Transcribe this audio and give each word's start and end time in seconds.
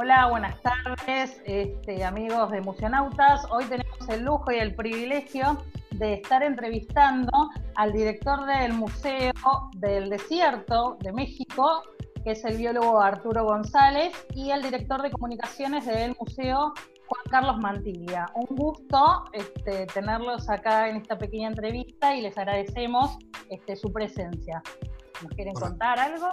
Hola, 0.00 0.28
buenas 0.28 0.54
tardes, 0.62 1.42
este, 1.44 2.04
amigos 2.04 2.52
de 2.52 2.60
Museonautas. 2.60 3.44
Hoy 3.50 3.64
tenemos 3.64 4.08
el 4.08 4.22
lujo 4.22 4.52
y 4.52 4.58
el 4.58 4.76
privilegio 4.76 5.60
de 5.90 6.14
estar 6.14 6.44
entrevistando 6.44 7.32
al 7.74 7.92
director 7.92 8.46
del 8.46 8.74
Museo 8.74 9.32
del 9.74 10.08
Desierto 10.08 10.98
de 11.00 11.12
México, 11.12 11.82
que 12.22 12.30
es 12.30 12.44
el 12.44 12.58
biólogo 12.58 13.00
Arturo 13.00 13.42
González, 13.42 14.12
y 14.36 14.52
el 14.52 14.62
director 14.62 15.02
de 15.02 15.10
comunicaciones 15.10 15.84
del 15.84 16.14
Museo 16.20 16.74
Juan 17.08 17.24
Carlos 17.28 17.58
Mantilla. 17.58 18.26
Un 18.36 18.56
gusto 18.56 19.24
este, 19.32 19.86
tenerlos 19.86 20.48
acá 20.48 20.90
en 20.90 20.98
esta 20.98 21.18
pequeña 21.18 21.48
entrevista 21.48 22.14
y 22.14 22.20
les 22.20 22.38
agradecemos 22.38 23.18
este, 23.50 23.74
su 23.74 23.92
presencia. 23.92 24.62
¿Nos 25.24 25.32
quieren 25.32 25.54
contar 25.54 25.98
algo? 25.98 26.28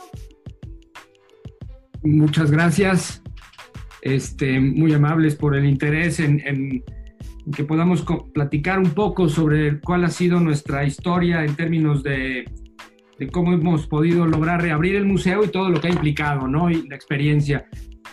Muchas 2.03 2.51
gracias. 2.51 3.23
Este, 4.05 4.59
muy 4.59 4.93
amables 4.93 5.35
por 5.35 5.55
el 5.55 5.65
interés 5.65 6.19
en, 6.19 6.83
que 7.55 7.63
podamos 7.63 8.05
platicar 8.35 8.77
un 8.77 8.91
poco 8.91 9.27
sobre 9.27 9.79
cuál 9.79 10.03
ha 10.03 10.09
sido 10.09 10.39
nuestra 10.39 10.85
historia 10.85 11.43
en 11.43 11.55
términos 11.55 12.03
de, 12.03 12.45
de, 13.17 13.27
cómo 13.29 13.51
hemos 13.53 13.87
podido 13.87 14.27
lograr 14.27 14.61
reabrir 14.61 14.95
el 14.95 15.05
museo 15.05 15.43
y 15.43 15.47
todo 15.47 15.71
lo 15.71 15.81
que 15.81 15.87
ha 15.87 15.91
implicado, 15.91 16.47
¿no? 16.47 16.69
Y 16.69 16.87
la 16.87 16.95
experiencia. 16.95 17.65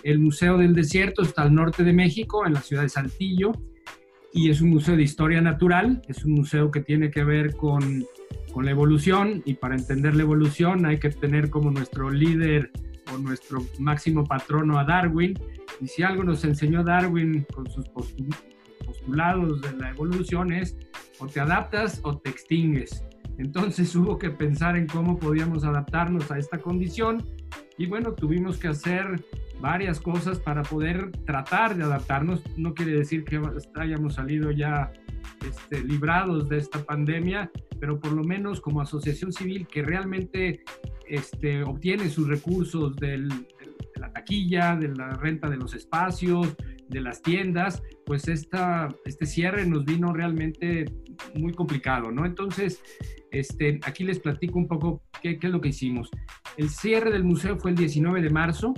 El 0.03 0.19
Museo 0.19 0.57
del 0.57 0.75
Desierto 0.75 1.21
está 1.21 1.43
al 1.43 1.55
norte 1.55 1.85
de 1.85 1.93
México, 1.93 2.47
en 2.47 2.55
la 2.55 2.63
ciudad 2.63 2.85
de 2.85 2.89
Saltillo, 2.89 3.53
y 4.33 4.49
es 4.49 4.63
un 4.63 4.71
museo 4.71 4.97
de 4.97 5.03
historia 5.03 5.43
natural, 5.43 6.01
es 6.09 6.25
un 6.25 6.33
museo 6.33 6.71
que 6.71 6.81
tiene 6.81 7.11
que 7.11 7.23
ver 7.23 7.55
con, 7.55 8.07
con 8.51 8.65
la 8.65 8.71
evolución, 8.71 9.43
y 9.45 9.55
para 9.55 9.77
entender 9.77 10.17
la 10.17 10.23
evolución 10.23 10.87
hay 10.87 10.99
que 10.99 11.11
tener 11.11 11.51
como 11.51 11.71
nuestro 11.71 12.09
líder 12.09 12.71
o 13.15 13.19
nuestro 13.19 13.63
máximo 13.79 14.25
patrono 14.25 14.79
a 14.79 14.85
Darwin, 14.85 15.35
y 15.83 15.89
si 15.89 16.05
algo 16.05 16.23
nos 16.23 16.45
enseñó 16.45 16.85
Darwin 16.85 17.45
con 17.53 17.69
sus 17.69 17.89
postulados 17.89 19.61
de 19.63 19.77
la 19.77 19.91
evolución 19.91 20.53
es 20.53 20.77
o 21.19 21.27
te 21.27 21.41
adaptas 21.41 22.01
o 22.05 22.17
te 22.19 22.31
extingues. 22.31 23.05
Entonces 23.37 23.95
hubo 23.97 24.17
que 24.17 24.31
pensar 24.31 24.77
en 24.77 24.87
cómo 24.87 25.19
podíamos 25.19 25.65
adaptarnos 25.65 26.31
a 26.31 26.39
esta 26.39 26.59
condición 26.59 27.27
y 27.77 27.87
bueno, 27.87 28.13
tuvimos 28.13 28.59
que 28.59 28.69
hacer 28.69 29.25
varias 29.61 29.99
cosas 29.99 30.39
para 30.39 30.63
poder 30.63 31.11
tratar 31.27 31.77
de 31.77 31.83
adaptarnos. 31.83 32.43
No 32.57 32.75
quiere 32.75 32.93
decir 32.93 33.25
que 33.25 33.41
hayamos 33.75 34.15
salido 34.15 34.53
ya 34.53 34.93
este, 35.47 35.83
librados 35.83 36.49
de 36.49 36.59
esta 36.59 36.85
pandemia, 36.85 37.51
pero 37.81 37.99
por 37.99 38.13
lo 38.13 38.23
menos 38.23 38.61
como 38.61 38.81
asociación 38.81 39.33
civil 39.33 39.67
que 39.67 39.83
realmente 39.83 40.63
este, 41.09 41.63
obtiene 41.63 42.09
sus 42.09 42.29
recursos 42.29 42.95
del, 42.97 43.29
de 43.29 43.52
la 44.03 44.13
taquilla, 44.13 44.77
de 44.77 44.89
la 44.89 45.11
renta 45.11 45.49
de 45.49 45.57
los 45.57 45.75
espacios, 45.75 46.55
de 46.89 47.01
las 47.01 47.23
tiendas, 47.23 47.83
pues 48.05 48.29
esta, 48.29 48.89
este 49.05 49.27
cierre 49.27 49.65
nos 49.65 49.85
vino 49.85 50.13
realmente 50.13 50.85
muy 51.35 51.53
complicado, 51.53 52.11
¿no? 52.11 52.27
Entonces, 52.27 52.83
este, 53.31 53.81
aquí 53.85 54.05
les 54.05 54.19
platico 54.19 54.59
un 54.59 54.67
poco 54.69 55.03
qué, 55.23 55.39
qué 55.39 55.47
es 55.47 55.53
lo 55.53 55.61
que 55.61 55.69
hicimos. 55.69 56.11
El 56.57 56.69
cierre 56.69 57.11
del 57.11 57.25
museo 57.25 57.57
fue 57.59 57.71
el 57.71 57.77
19 57.77 58.21
de 58.21 58.31
marzo, 58.31 58.75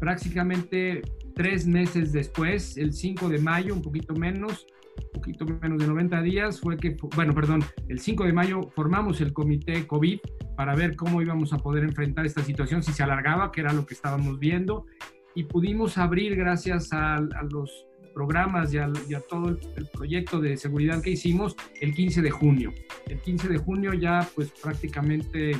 prácticamente 0.00 1.02
tres 1.34 1.66
meses 1.66 2.12
después, 2.12 2.76
el 2.78 2.92
5 2.92 3.28
de 3.28 3.38
mayo, 3.38 3.74
un 3.74 3.82
poquito 3.82 4.14
menos, 4.14 4.66
poquito 5.12 5.44
menos 5.44 5.78
de 5.78 5.86
90 5.86 6.22
días, 6.22 6.60
fue 6.60 6.76
que, 6.76 6.96
bueno, 7.14 7.34
perdón, 7.34 7.64
el 7.88 8.00
5 8.00 8.24
de 8.24 8.32
mayo 8.32 8.60
formamos 8.74 9.20
el 9.20 9.32
comité 9.32 9.86
COVID 9.86 10.20
para 10.56 10.74
ver 10.74 10.96
cómo 10.96 11.22
íbamos 11.22 11.52
a 11.52 11.58
poder 11.58 11.84
enfrentar 11.84 12.26
esta 12.26 12.42
situación, 12.42 12.82
si 12.82 12.92
se 12.92 13.02
alargaba, 13.02 13.52
que 13.52 13.60
era 13.60 13.72
lo 13.72 13.86
que 13.86 13.94
estábamos 13.94 14.38
viendo, 14.38 14.86
y 15.34 15.44
pudimos 15.44 15.98
abrir 15.98 16.36
gracias 16.36 16.92
a, 16.92 17.20
los 17.50 17.86
programas 18.14 18.72
y 18.72 18.78
a, 18.78 18.90
todo 19.28 19.50
el, 19.50 19.58
el, 19.76 19.86
proyecto 19.92 20.40
de 20.40 20.56
seguridad 20.56 21.02
que 21.02 21.10
hicimos 21.10 21.54
el 21.80 21.94
15 21.94 22.22
de 22.22 22.30
junio. 22.30 22.72
El 23.06 23.20
15 23.20 23.48
de 23.48 23.58
junio 23.58 23.92
ya 23.92 24.26
pues 24.34 24.50
prácticamente 24.62 25.56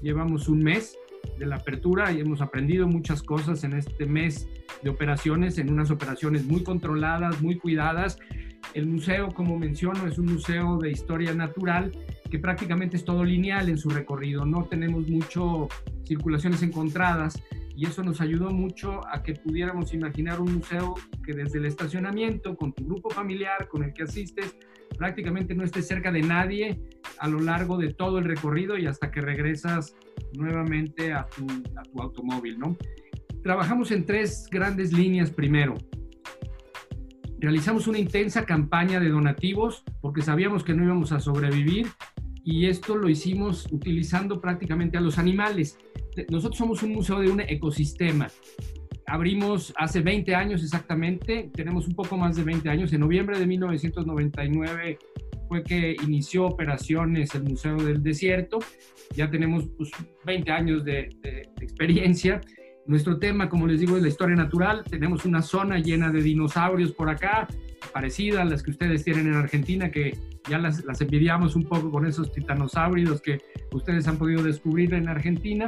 llevamos 0.00 0.48
un 0.48 0.60
mes 0.60 0.96
de 1.38 1.46
la 1.46 1.56
apertura 1.56 2.12
y 2.12 2.20
hemos 2.20 2.40
aprendido 2.40 2.86
muchas 2.86 3.22
cosas 3.22 3.64
en 3.64 3.74
este 3.74 4.06
mes 4.06 4.48
de 4.82 4.90
operaciones, 4.90 5.58
en 5.58 5.72
unas 5.72 5.90
operaciones 5.90 6.44
muy 6.44 6.62
controladas, 6.62 7.40
muy 7.40 7.56
cuidadas. 7.56 8.18
El 8.74 8.86
museo, 8.86 9.28
como 9.28 9.58
menciono, 9.58 10.06
es 10.06 10.18
un 10.18 10.26
museo 10.26 10.78
de 10.78 10.90
historia 10.90 11.34
natural 11.34 11.92
que 12.30 12.38
prácticamente 12.38 12.96
es 12.96 13.04
todo 13.04 13.24
lineal 13.24 13.68
en 13.68 13.78
su 13.78 13.88
recorrido, 13.88 14.44
no 14.44 14.64
tenemos 14.64 15.08
mucho 15.08 15.68
circulaciones 16.06 16.62
encontradas 16.62 17.42
y 17.74 17.86
eso 17.86 18.02
nos 18.02 18.20
ayudó 18.20 18.50
mucho 18.50 19.00
a 19.08 19.22
que 19.22 19.34
pudiéramos 19.34 19.94
imaginar 19.94 20.40
un 20.40 20.56
museo 20.56 20.94
que 21.24 21.32
desde 21.32 21.58
el 21.58 21.66
estacionamiento, 21.66 22.56
con 22.56 22.72
tu 22.72 22.84
grupo 22.84 23.08
familiar, 23.08 23.68
con 23.68 23.84
el 23.84 23.92
que 23.92 24.02
asistes, 24.02 24.56
prácticamente 24.98 25.54
no 25.54 25.62
estés 25.62 25.86
cerca 25.86 26.10
de 26.10 26.22
nadie 26.22 26.80
a 27.18 27.28
lo 27.28 27.40
largo 27.40 27.78
de 27.78 27.94
todo 27.94 28.18
el 28.18 28.24
recorrido 28.24 28.76
y 28.76 28.86
hasta 28.86 29.10
que 29.10 29.20
regresas 29.20 29.94
nuevamente 30.34 31.12
a 31.12 31.26
tu, 31.26 31.46
a 31.78 31.82
tu 31.84 32.02
automóvil, 32.02 32.58
¿no? 32.58 32.76
Trabajamos 33.42 33.92
en 33.92 34.04
tres 34.04 34.48
grandes 34.50 34.92
líneas 34.92 35.30
primero. 35.30 35.76
Realizamos 37.40 37.86
una 37.86 37.98
intensa 37.98 38.44
campaña 38.44 38.98
de 38.98 39.10
donativos 39.10 39.84
porque 40.00 40.22
sabíamos 40.22 40.64
que 40.64 40.74
no 40.74 40.84
íbamos 40.84 41.12
a 41.12 41.20
sobrevivir 41.20 41.86
y 42.42 42.66
esto 42.66 42.96
lo 42.96 43.08
hicimos 43.08 43.68
utilizando 43.70 44.40
prácticamente 44.40 44.98
a 44.98 45.00
los 45.00 45.18
animales. 45.18 45.78
Nosotros 46.30 46.58
somos 46.58 46.82
un 46.82 46.94
museo 46.94 47.20
de 47.20 47.30
un 47.30 47.40
ecosistema. 47.40 48.28
Abrimos 49.06 49.72
hace 49.76 50.00
20 50.00 50.34
años 50.34 50.62
exactamente, 50.62 51.50
tenemos 51.54 51.86
un 51.86 51.94
poco 51.94 52.16
más 52.16 52.36
de 52.36 52.42
20 52.42 52.68
años. 52.68 52.92
En 52.92 53.00
noviembre 53.00 53.38
de 53.38 53.46
1999 53.46 54.98
fue 55.46 55.62
que 55.62 55.96
inició 56.04 56.46
operaciones 56.46 57.34
el 57.34 57.44
Museo 57.44 57.76
del 57.76 58.02
Desierto. 58.02 58.58
Ya 59.14 59.30
tenemos 59.30 59.64
pues, 59.76 59.90
20 60.26 60.50
años 60.50 60.84
de, 60.84 61.10
de, 61.22 61.48
de 61.56 61.64
experiencia. 61.64 62.40
Nuestro 62.88 63.18
tema, 63.18 63.50
como 63.50 63.66
les 63.66 63.80
digo, 63.80 63.98
es 63.98 64.02
la 64.02 64.08
historia 64.08 64.34
natural. 64.34 64.82
Tenemos 64.88 65.26
una 65.26 65.42
zona 65.42 65.78
llena 65.78 66.10
de 66.10 66.22
dinosaurios 66.22 66.90
por 66.92 67.10
acá, 67.10 67.46
parecida 67.92 68.40
a 68.40 68.44
las 68.46 68.62
que 68.62 68.70
ustedes 68.70 69.04
tienen 69.04 69.26
en 69.26 69.34
Argentina, 69.34 69.90
que 69.90 70.16
ya 70.48 70.58
las, 70.58 70.84
las 70.84 71.00
envidiamos 71.00 71.56
un 71.56 71.64
poco 71.64 71.90
con 71.90 72.06
esos 72.06 72.32
titanosáuridos 72.32 73.20
que 73.20 73.40
ustedes 73.72 74.08
han 74.08 74.16
podido 74.16 74.42
descubrir 74.42 74.94
en 74.94 75.08
Argentina. 75.08 75.66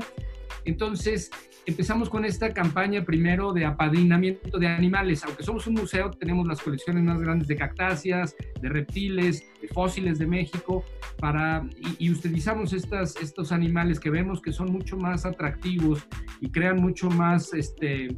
Entonces, 0.64 1.30
empezamos 1.66 2.08
con 2.08 2.24
esta 2.24 2.52
campaña 2.52 3.04
primero 3.04 3.52
de 3.52 3.64
apadrinamiento 3.64 4.58
de 4.58 4.68
animales. 4.68 5.24
Aunque 5.24 5.42
somos 5.42 5.66
un 5.66 5.74
museo, 5.74 6.10
tenemos 6.10 6.46
las 6.46 6.60
colecciones 6.60 7.02
más 7.04 7.20
grandes 7.20 7.48
de 7.48 7.56
cactáceas, 7.56 8.34
de 8.60 8.68
reptiles, 8.68 9.44
de 9.60 9.68
fósiles 9.68 10.18
de 10.18 10.26
México, 10.26 10.84
para, 11.18 11.64
y, 11.78 12.06
y 12.06 12.10
utilizamos 12.10 12.72
estas, 12.72 13.16
estos 13.16 13.52
animales 13.52 14.00
que 14.00 14.10
vemos 14.10 14.40
que 14.40 14.52
son 14.52 14.72
mucho 14.72 14.96
más 14.96 15.26
atractivos 15.26 16.06
y 16.40 16.50
crean 16.50 16.80
mucho 16.80 17.10
más, 17.10 17.52
este, 17.54 18.16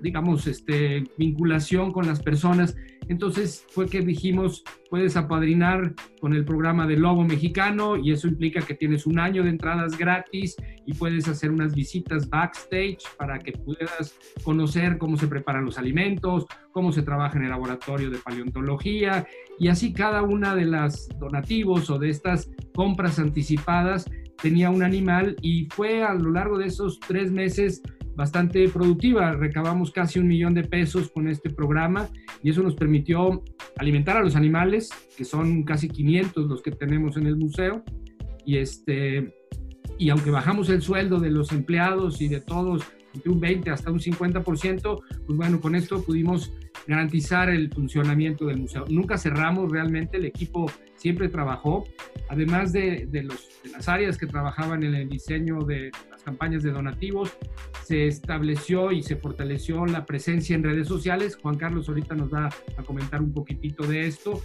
digamos, 0.00 0.46
este, 0.46 1.04
vinculación 1.16 1.92
con 1.92 2.06
las 2.06 2.20
personas. 2.20 2.76
Entonces 3.08 3.64
fue 3.70 3.86
que 3.86 4.00
dijimos, 4.00 4.64
puedes 4.90 5.16
apadrinar 5.16 5.94
con 6.20 6.34
el 6.34 6.44
programa 6.44 6.86
del 6.86 7.00
Lobo 7.00 7.24
Mexicano 7.24 7.96
y 7.96 8.12
eso 8.12 8.28
implica 8.28 8.60
que 8.60 8.74
tienes 8.74 9.06
un 9.06 9.18
año 9.18 9.42
de 9.42 9.50
entradas 9.50 9.96
gratis 9.96 10.56
y 10.86 10.94
puedes 10.94 11.26
hacer 11.28 11.50
unas 11.50 11.74
visitas 11.74 12.28
backstage 12.28 12.98
para 13.16 13.38
que 13.38 13.52
puedas 13.52 14.16
conocer 14.42 14.98
cómo 14.98 15.16
se 15.16 15.26
preparan 15.26 15.64
los 15.64 15.78
alimentos, 15.78 16.46
cómo 16.72 16.92
se 16.92 17.02
trabaja 17.02 17.38
en 17.38 17.44
el 17.44 17.50
laboratorio 17.50 18.10
de 18.10 18.18
paleontología 18.18 19.26
y 19.58 19.68
así 19.68 19.92
cada 19.92 20.22
una 20.22 20.54
de 20.54 20.66
las 20.66 21.08
donativos 21.18 21.90
o 21.90 21.98
de 21.98 22.10
estas 22.10 22.50
compras 22.74 23.18
anticipadas 23.18 24.04
tenía 24.40 24.70
un 24.70 24.82
animal 24.82 25.36
y 25.42 25.66
fue 25.70 26.02
a 26.02 26.14
lo 26.14 26.30
largo 26.30 26.58
de 26.58 26.66
esos 26.66 27.00
tres 27.00 27.32
meses 27.32 27.82
bastante 28.18 28.68
productiva. 28.68 29.30
Recabamos 29.30 29.92
casi 29.92 30.18
un 30.18 30.26
millón 30.26 30.52
de 30.52 30.64
pesos 30.64 31.08
con 31.08 31.28
este 31.28 31.50
programa 31.50 32.08
y 32.42 32.50
eso 32.50 32.64
nos 32.64 32.74
permitió 32.74 33.44
alimentar 33.76 34.16
a 34.16 34.24
los 34.24 34.34
animales, 34.34 34.90
que 35.16 35.24
son 35.24 35.62
casi 35.62 35.88
500 35.88 36.46
los 36.46 36.60
que 36.60 36.72
tenemos 36.72 37.16
en 37.16 37.28
el 37.28 37.36
museo. 37.36 37.84
Y, 38.44 38.56
este, 38.56 39.32
y 39.98 40.10
aunque 40.10 40.32
bajamos 40.32 40.68
el 40.68 40.82
sueldo 40.82 41.20
de 41.20 41.30
los 41.30 41.52
empleados 41.52 42.20
y 42.20 42.26
de 42.26 42.40
todos 42.40 42.82
de 43.14 43.30
un 43.30 43.38
20 43.38 43.70
hasta 43.70 43.92
un 43.92 44.00
50%, 44.00 45.00
pues 45.24 45.38
bueno, 45.38 45.60
con 45.60 45.76
esto 45.76 46.02
pudimos 46.02 46.52
garantizar 46.88 47.48
el 47.50 47.72
funcionamiento 47.72 48.46
del 48.46 48.58
museo. 48.58 48.84
Nunca 48.88 49.16
cerramos 49.16 49.70
realmente, 49.70 50.16
el 50.16 50.24
equipo 50.24 50.66
siempre 50.96 51.28
trabajó, 51.28 51.84
además 52.28 52.72
de, 52.72 53.06
de, 53.08 53.22
los, 53.22 53.48
de 53.62 53.70
las 53.70 53.88
áreas 53.88 54.18
que 54.18 54.26
trabajaban 54.26 54.82
en 54.82 54.94
el 54.96 55.08
diseño 55.08 55.60
de 55.60 55.92
campañas 56.28 56.62
de 56.62 56.72
donativos, 56.72 57.32
se 57.84 58.06
estableció 58.06 58.92
y 58.92 59.02
se 59.02 59.16
fortaleció 59.16 59.86
la 59.86 60.04
presencia 60.04 60.54
en 60.54 60.62
redes 60.62 60.86
sociales. 60.86 61.36
Juan 61.36 61.56
Carlos 61.56 61.88
ahorita 61.88 62.14
nos 62.14 62.30
va 62.30 62.50
a 62.76 62.82
comentar 62.82 63.22
un 63.22 63.32
poquitito 63.32 63.86
de 63.86 64.06
esto. 64.06 64.42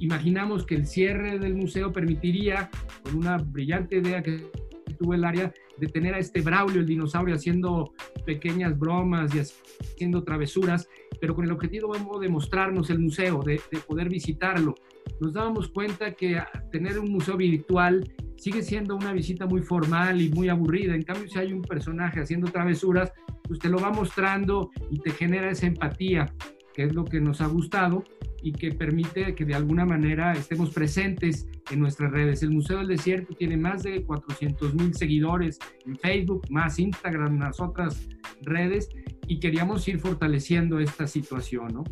Imaginamos 0.00 0.66
que 0.66 0.74
el 0.74 0.86
cierre 0.86 1.38
del 1.38 1.54
museo 1.54 1.92
permitiría, 1.94 2.68
con 3.02 3.16
una 3.16 3.38
brillante 3.38 3.96
idea 3.96 4.22
que 4.22 4.50
tuvo 4.98 5.14
el 5.14 5.24
área 5.24 5.50
de 5.78 5.86
tener 5.86 6.14
a 6.14 6.18
este 6.18 6.42
Braulio, 6.42 6.80
el 6.80 6.86
dinosaurio, 6.86 7.34
haciendo 7.34 7.94
pequeñas 8.26 8.78
bromas 8.78 9.34
y 9.34 9.40
haciendo 9.40 10.22
travesuras, 10.22 10.86
pero 11.22 11.34
con 11.34 11.46
el 11.46 11.52
objetivo 11.52 12.18
de 12.20 12.28
mostrarnos 12.28 12.90
el 12.90 12.98
museo, 12.98 13.42
de, 13.42 13.62
de 13.72 13.78
poder 13.78 14.10
visitarlo. 14.10 14.74
Nos 15.20 15.32
dábamos 15.32 15.68
cuenta 15.68 16.12
que 16.12 16.38
tener 16.70 16.98
un 16.98 17.10
museo 17.10 17.38
virtual 17.38 18.12
sigue 18.36 18.62
siendo 18.62 18.96
una 18.96 19.12
visita 19.12 19.46
muy 19.46 19.62
formal 19.62 20.20
y 20.20 20.30
muy 20.30 20.48
aburrida. 20.48 20.94
En 20.94 21.02
cambio, 21.02 21.28
si 21.28 21.38
hay 21.38 21.52
un 21.52 21.62
personaje 21.62 22.20
haciendo 22.20 22.50
travesuras, 22.50 23.12
pues 23.42 23.58
te 23.58 23.68
lo 23.68 23.78
va 23.78 23.90
mostrando 23.90 24.70
y 24.90 24.98
te 24.98 25.10
genera 25.10 25.50
esa 25.50 25.66
empatía, 25.66 26.32
que 26.72 26.84
es 26.84 26.94
lo 26.94 27.04
que 27.04 27.20
nos 27.20 27.40
ha 27.40 27.46
gustado 27.46 28.04
y 28.44 28.52
que 28.52 28.72
permite 28.72 29.34
que 29.34 29.46
de 29.46 29.54
alguna 29.54 29.86
manera 29.86 30.34
estemos 30.34 30.70
presentes 30.70 31.48
en 31.70 31.80
nuestras 31.80 32.12
redes. 32.12 32.42
El 32.42 32.50
Museo 32.50 32.78
del 32.78 32.88
Desierto 32.88 33.34
tiene 33.34 33.56
más 33.56 33.82
de 33.82 34.04
400 34.04 34.74
mil 34.74 34.94
seguidores 34.94 35.58
en 35.86 35.96
Facebook, 35.96 36.42
más 36.50 36.78
Instagram, 36.78 37.38
más 37.38 37.58
otras 37.58 38.06
redes, 38.42 38.90
y 39.26 39.40
queríamos 39.40 39.88
ir 39.88 39.98
fortaleciendo 39.98 40.78
esta 40.78 41.06
situación, 41.06 41.68
¿no? 41.72 41.84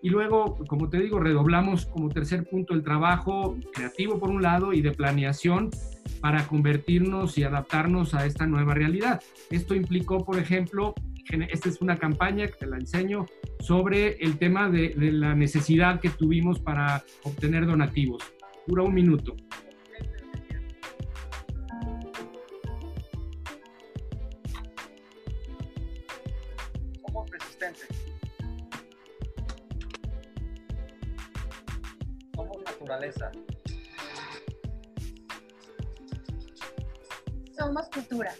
Y 0.00 0.10
luego, 0.10 0.56
como 0.68 0.88
te 0.88 1.00
digo, 1.00 1.18
redoblamos 1.18 1.86
como 1.86 2.08
tercer 2.08 2.48
punto 2.48 2.72
el 2.74 2.84
trabajo 2.84 3.56
creativo 3.74 4.20
por 4.20 4.30
un 4.30 4.42
lado 4.42 4.72
y 4.72 4.82
de 4.82 4.92
planeación 4.92 5.70
para 6.20 6.46
convertirnos 6.46 7.36
y 7.36 7.42
adaptarnos 7.42 8.14
a 8.14 8.26
esta 8.26 8.46
nueva 8.46 8.74
realidad. 8.74 9.20
Esto 9.50 9.74
implicó, 9.74 10.24
por 10.24 10.38
ejemplo, 10.38 10.94
esta 11.28 11.68
es 11.68 11.80
una 11.80 11.96
campaña 11.96 12.46
que 12.46 12.52
te 12.52 12.66
la 12.66 12.76
enseño 12.76 13.26
sobre 13.60 14.16
el 14.16 14.38
tema 14.38 14.70
de, 14.70 14.90
de 14.90 15.12
la 15.12 15.34
necesidad 15.34 16.00
que 16.00 16.10
tuvimos 16.10 16.60
para 16.60 17.04
obtener 17.24 17.66
donativos. 17.66 18.22
Dura 18.66 18.82
un 18.82 18.94
minuto. 18.94 19.34
Somos 27.06 27.30
resistentes. 27.30 27.88
Somos 32.34 32.56
naturaleza. 32.64 33.32
Somos 37.56 37.88
cultura. 37.88 38.32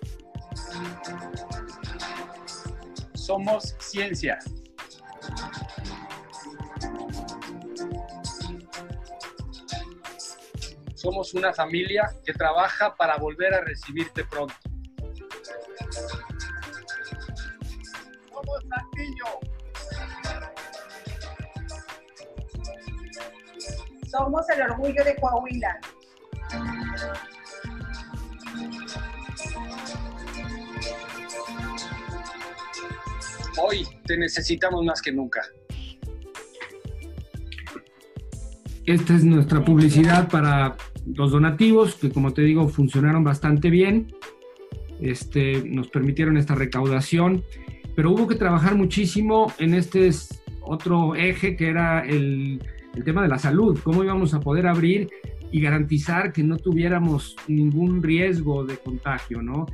Somos 3.26 3.74
ciencia. 3.80 4.38
Somos 10.94 11.34
una 11.34 11.52
familia 11.52 12.04
que 12.24 12.32
trabaja 12.32 12.94
para 12.94 13.16
volver 13.16 13.52
a 13.52 13.62
recibirte 13.62 14.24
pronto. 14.26 14.54
Somos 18.30 18.64
Saltillo. 18.68 19.40
Somos 24.08 24.48
el 24.50 24.62
orgullo 24.62 25.02
de 25.02 25.16
Coahuila. 25.16 25.80
Te 34.06 34.16
necesitamos 34.16 34.84
más 34.84 35.02
que 35.02 35.12
nunca. 35.12 35.42
Esta 38.86 39.16
es 39.16 39.24
nuestra 39.24 39.64
publicidad 39.64 40.28
para 40.28 40.76
los 41.06 41.32
donativos, 41.32 41.96
que 41.96 42.10
como 42.10 42.32
te 42.32 42.42
digo, 42.42 42.68
funcionaron 42.68 43.24
bastante 43.24 43.68
bien. 43.68 44.14
Este, 45.00 45.62
nos 45.68 45.88
permitieron 45.88 46.36
esta 46.36 46.54
recaudación, 46.54 47.44
pero 47.94 48.12
hubo 48.12 48.26
que 48.26 48.36
trabajar 48.36 48.76
muchísimo 48.76 49.52
en 49.58 49.74
este 49.74 50.10
otro 50.62 51.14
eje 51.14 51.56
que 51.56 51.68
era 51.68 52.06
el, 52.06 52.60
el 52.94 53.04
tema 53.04 53.22
de 53.22 53.28
la 53.28 53.38
salud, 53.38 53.78
cómo 53.82 54.04
íbamos 54.04 54.34
a 54.34 54.40
poder 54.40 54.66
abrir 54.66 55.08
y 55.52 55.60
garantizar 55.60 56.32
que 56.32 56.42
no 56.42 56.56
tuviéramos 56.56 57.36
ningún 57.46 58.02
riesgo 58.02 58.64
de 58.64 58.76
contagio, 58.78 59.42
¿no? 59.42 59.66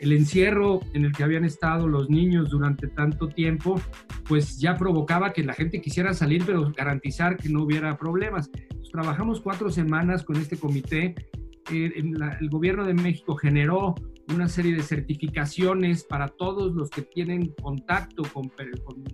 El 0.00 0.12
encierro 0.12 0.80
en 0.92 1.04
el 1.04 1.12
que 1.12 1.24
habían 1.24 1.44
estado 1.44 1.88
los 1.88 2.08
niños 2.08 2.50
durante 2.50 2.88
tanto 2.88 3.28
tiempo, 3.28 3.80
pues 4.26 4.58
ya 4.58 4.76
provocaba 4.76 5.32
que 5.32 5.42
la 5.42 5.54
gente 5.54 5.80
quisiera 5.80 6.14
salir, 6.14 6.44
pero 6.44 6.72
garantizar 6.76 7.36
que 7.36 7.48
no 7.48 7.62
hubiera 7.62 7.96
problemas. 7.96 8.50
trabajamos 8.92 9.40
cuatro 9.40 9.70
semanas 9.70 10.24
con 10.24 10.36
este 10.36 10.56
comité. 10.56 11.14
Eh, 11.70 11.92
el 12.40 12.48
gobierno 12.48 12.84
de 12.86 12.94
México 12.94 13.36
generó 13.36 13.94
una 14.32 14.48
serie 14.48 14.74
de 14.74 14.82
certificaciones 14.82 16.04
para 16.04 16.28
todos 16.28 16.74
los 16.74 16.90
que 16.90 17.02
tienen 17.02 17.54
contacto 17.62 18.22
con, 18.32 18.50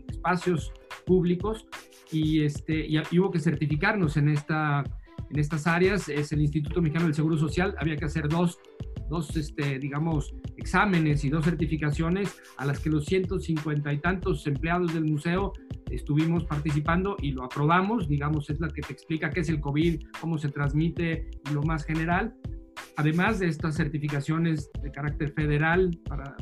espacios 0.08 0.72
públicos 1.06 1.66
y, 2.10 2.42
este, 2.42 2.86
y 2.86 3.18
hubo 3.18 3.30
que 3.30 3.40
certificarnos 3.40 4.16
en 4.16 4.28
esta 4.28 4.84
en 5.30 5.38
estas 5.38 5.66
áreas 5.66 6.08
es 6.08 6.32
el 6.32 6.42
Instituto 6.42 6.80
Mexicano 6.80 7.06
del 7.06 7.14
Seguro 7.14 7.36
Social. 7.36 7.74
Había 7.78 7.96
que 7.96 8.04
hacer 8.04 8.28
dos, 8.28 8.58
dos 9.14 9.36
este, 9.36 9.78
digamos, 9.78 10.34
exámenes 10.56 11.24
y 11.24 11.30
dos 11.30 11.44
certificaciones 11.44 12.36
a 12.56 12.64
las 12.64 12.80
que 12.80 12.90
los 12.90 13.04
150 13.04 13.92
y 13.92 13.98
tantos 13.98 14.44
empleados 14.48 14.92
del 14.92 15.04
museo 15.04 15.52
estuvimos 15.88 16.44
participando 16.44 17.16
y 17.22 17.30
lo 17.30 17.44
aprobamos. 17.44 18.08
Digamos, 18.08 18.50
es 18.50 18.58
la 18.58 18.68
que 18.68 18.82
te 18.82 18.92
explica 18.92 19.30
qué 19.30 19.40
es 19.40 19.48
el 19.48 19.60
COVID, 19.60 20.02
cómo 20.20 20.36
se 20.36 20.48
transmite 20.48 21.30
y 21.48 21.54
lo 21.54 21.62
más 21.62 21.84
general. 21.84 22.34
Además 22.96 23.38
de 23.38 23.46
estas 23.46 23.76
certificaciones 23.76 24.70
de 24.82 24.90
carácter 24.90 25.32
federal 25.32 25.96
para, 26.08 26.36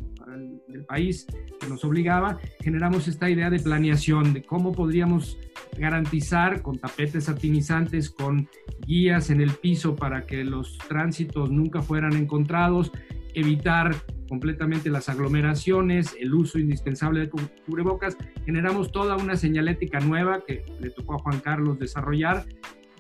el 0.73 0.87
país 0.87 1.27
que 1.61 1.69
nos 1.69 1.85
obligaba, 1.85 2.39
generamos 2.61 3.07
esta 3.07 3.29
idea 3.29 3.51
de 3.51 3.59
planeación, 3.59 4.33
de 4.33 4.43
cómo 4.43 4.73
podríamos 4.73 5.37
garantizar 5.79 6.63
con 6.63 6.79
tapetes 6.79 7.25
satinizantes, 7.25 8.11
con 8.11 8.49
guías 8.87 9.31
en 9.31 9.41
el 9.41 9.51
piso 9.51 9.97
para 9.97 10.27
que 10.27 10.45
los 10.45 10.79
tránsitos 10.79 11.51
nunca 11.51 11.83
fueran 11.83 12.15
encontrados, 12.15 12.93
evitar 13.35 13.95
completamente 14.29 14.91
las 14.91 15.09
aglomeraciones, 15.09 16.17
el 16.19 16.35
uso 16.35 16.59
indispensable 16.59 17.21
de 17.21 17.31
cubrebocas. 17.67 18.17
Generamos 18.45 18.93
toda 18.93 19.17
una 19.17 19.37
señalética 19.37 20.01
nueva 20.01 20.45
que 20.47 20.65
le 20.81 20.91
tocó 20.91 21.15
a 21.15 21.19
Juan 21.19 21.41
Carlos 21.41 21.79
desarrollar, 21.79 22.47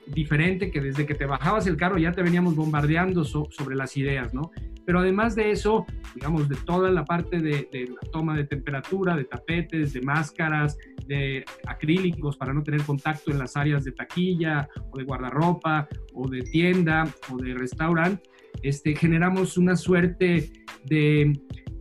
diferente, 0.07 0.71
que 0.71 0.81
desde 0.81 1.07
que 1.07 1.15
te 1.15 1.27
bajabas 1.27 1.67
el 1.67 1.77
carro 1.77 1.97
ya 1.97 2.13
te 2.13 2.23
veníamos 2.23 2.57
bombardeando 2.57 3.25
sobre 3.25 3.77
las 3.77 3.97
ideas, 3.97 4.35
¿no? 4.35 4.51
Pero 4.85 5.01
además 5.01 5.35
de 5.35 5.51
eso, 5.51 5.87
digamos, 6.15 6.49
de 6.49 6.57
toda 6.65 6.91
la 6.91 7.05
parte 7.05 7.41
de, 7.41 7.69
de, 7.73 7.89
la 7.89 8.11
toma 8.11 8.37
de 8.37 8.45
temperatura, 8.45 9.17
de 9.17 9.25
tapetes, 9.25 9.93
de 9.93 10.03
máscaras, 10.03 10.77
de 11.07 11.45
acrílicos 11.67 12.37
para 12.37 12.53
no 12.53 12.63
tener 12.63 12.83
contacto 12.83 13.31
en 13.31 13.39
las 13.39 13.57
áreas 13.57 13.85
de 13.85 13.93
taquilla 13.93 14.69
o 14.91 14.99
de 14.99 15.05
guardarropa 15.05 15.89
o 16.15 16.29
de 16.29 16.43
tienda 16.43 17.07
o 17.31 17.37
de 17.37 17.55
restaurante, 17.55 18.23
este, 18.63 18.95
generamos 18.95 19.57
una 19.57 19.77
suerte 19.77 20.53
de 20.85 21.33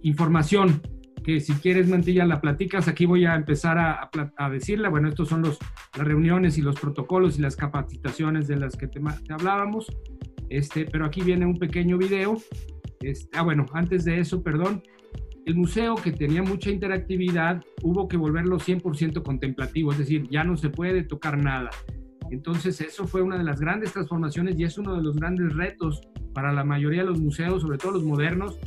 información 0.03 0.81
que 1.23 1.39
si 1.39 1.53
quieres, 1.53 1.87
Mantilla, 1.87 2.25
la 2.25 2.41
platicas. 2.41 2.87
Aquí 2.87 3.05
voy 3.05 3.25
a 3.25 3.35
empezar 3.35 3.77
a, 3.77 4.09
a, 4.37 4.49
decirla. 4.49 4.89
Bueno, 4.89 5.09
estos 5.09 5.29
son 5.29 5.41
los, 5.41 5.59
las 5.95 6.07
reuniones 6.07 6.57
y 6.57 6.61
los 6.61 6.79
protocolos 6.79 7.37
y 7.37 7.41
las 7.41 7.55
capacitaciones 7.55 8.47
de 8.47 8.57
las 8.57 8.75
que 8.75 8.87
te, 8.87 8.99
te 8.99 9.33
hablábamos. 9.33 9.85
Este, 10.49 10.85
pero 10.85 11.05
aquí 11.05 11.21
viene 11.21 11.45
un 11.45 11.57
pequeño 11.57 11.97
video. 11.97 12.37
Este, 13.01 13.37
ah, 13.37 13.41
bueno, 13.41 13.65
antes 13.73 14.05
de 14.05 14.19
eso, 14.19 14.43
perdón, 14.43 14.83
el 15.45 15.55
museo 15.55 15.95
que 15.95 16.11
tenía 16.11 16.43
mucha 16.43 16.69
interactividad 16.69 17.63
hubo 17.81 18.07
que 18.07 18.17
volverlo 18.17 18.59
100% 18.59 19.23
contemplativo, 19.23 19.91
es 19.91 19.97
decir, 19.97 20.27
ya 20.29 20.43
no 20.43 20.55
se 20.55 20.69
puede 20.69 21.03
tocar 21.03 21.37
nada. 21.37 21.71
Entonces 22.29 22.79
eso 22.79 23.07
fue 23.07 23.21
una 23.21 23.37
de 23.37 23.43
las 23.43 23.59
grandes 23.59 23.91
transformaciones 23.91 24.57
y 24.57 24.63
es 24.63 24.77
uno 24.77 24.95
de 24.95 25.01
los 25.01 25.15
grandes 25.17 25.53
retos 25.53 26.01
para 26.33 26.53
la 26.53 26.63
mayoría 26.63 27.01
de 27.01 27.09
los 27.09 27.19
museos, 27.19 27.61
sobre 27.61 27.77
todo 27.77 27.93
los 27.93 28.03
modernos, 28.03 28.57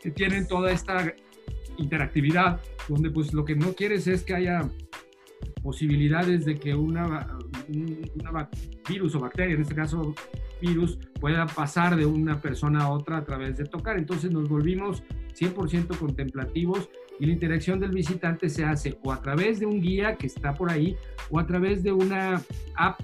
que 0.00 0.10
tienen 0.10 0.46
toda 0.46 0.70
esta 0.70 1.14
interactividad, 1.78 2.60
donde 2.88 3.10
pues 3.10 3.32
lo 3.32 3.44
que 3.44 3.56
no 3.56 3.72
quieres 3.72 4.06
es 4.06 4.22
que 4.22 4.34
haya 4.34 4.68
posibilidades 5.62 6.44
de 6.44 6.58
que 6.58 6.74
una, 6.74 7.36
una 8.20 8.48
virus 8.88 9.14
o 9.16 9.20
bacteria, 9.20 9.56
en 9.56 9.62
este 9.62 9.74
caso 9.74 10.14
virus, 10.60 10.98
pueda 11.20 11.46
pasar 11.46 11.96
de 11.96 12.06
una 12.06 12.40
persona 12.40 12.84
a 12.84 12.90
otra 12.90 13.18
a 13.18 13.24
través 13.24 13.56
de 13.56 13.64
tocar. 13.64 13.98
Entonces 13.98 14.30
nos 14.30 14.48
volvimos 14.48 15.02
100% 15.38 15.98
contemplativos 15.98 16.88
y 17.18 17.26
la 17.26 17.32
interacción 17.32 17.80
del 17.80 17.90
visitante 17.90 18.48
se 18.48 18.64
hace 18.64 18.98
o 19.02 19.12
a 19.12 19.20
través 19.20 19.60
de 19.60 19.66
un 19.66 19.80
guía 19.80 20.16
que 20.16 20.26
está 20.26 20.54
por 20.54 20.70
ahí 20.70 20.96
o 21.30 21.38
a 21.38 21.46
través 21.46 21.82
de 21.82 21.92
una 21.92 22.42
app 22.76 23.00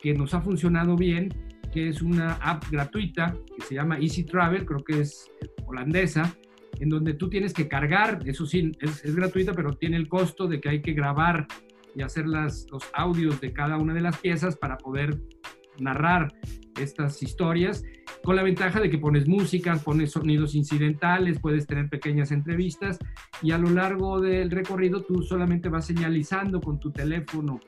que 0.00 0.14
nos 0.14 0.34
ha 0.34 0.40
funcionado 0.40 0.96
bien, 0.96 1.28
que 1.72 1.88
es 1.88 2.02
una 2.02 2.34
app 2.34 2.64
gratuita 2.70 3.34
que 3.56 3.64
se 3.64 3.74
llama 3.74 3.98
Easy 3.98 4.24
Travel, 4.24 4.64
creo 4.64 4.82
que 4.82 5.00
es 5.00 5.30
holandesa, 5.66 6.34
en 6.78 6.88
donde 6.88 7.14
tú 7.14 7.28
tienes 7.28 7.52
que 7.52 7.68
cargar, 7.68 8.22
eso 8.24 8.46
sí, 8.46 8.72
es, 8.80 9.04
es 9.04 9.14
gratuita, 9.14 9.52
pero 9.52 9.74
tiene 9.74 9.96
el 9.96 10.08
costo 10.08 10.46
de 10.46 10.60
que 10.60 10.70
hay 10.70 10.82
que 10.82 10.92
grabar 10.92 11.46
y 11.94 12.02
hacer 12.02 12.26
las, 12.26 12.66
los 12.70 12.84
audios 12.92 13.40
de 13.40 13.52
cada 13.52 13.76
una 13.76 13.92
de 13.92 14.00
las 14.00 14.16
piezas 14.18 14.56
para 14.56 14.78
poder 14.78 15.18
narrar 15.80 16.32
estas 16.80 17.22
historias 17.22 17.84
con 18.22 18.36
la 18.36 18.42
ventaja 18.42 18.80
de 18.80 18.90
que 18.90 18.98
pones 18.98 19.26
música, 19.26 19.76
pones 19.76 20.12
sonidos 20.12 20.54
incidentales, 20.54 21.40
puedes 21.40 21.66
tener 21.66 21.88
pequeñas 21.88 22.32
entrevistas 22.32 22.98
y 23.42 23.52
a 23.52 23.58
lo 23.58 23.70
largo 23.70 24.20
del 24.20 24.50
recorrido 24.50 25.02
tú 25.02 25.22
solamente 25.22 25.68
vas 25.68 25.86
señalizando 25.86 26.60
con 26.60 26.78
tu 26.78 26.90
teléfono 26.90 27.60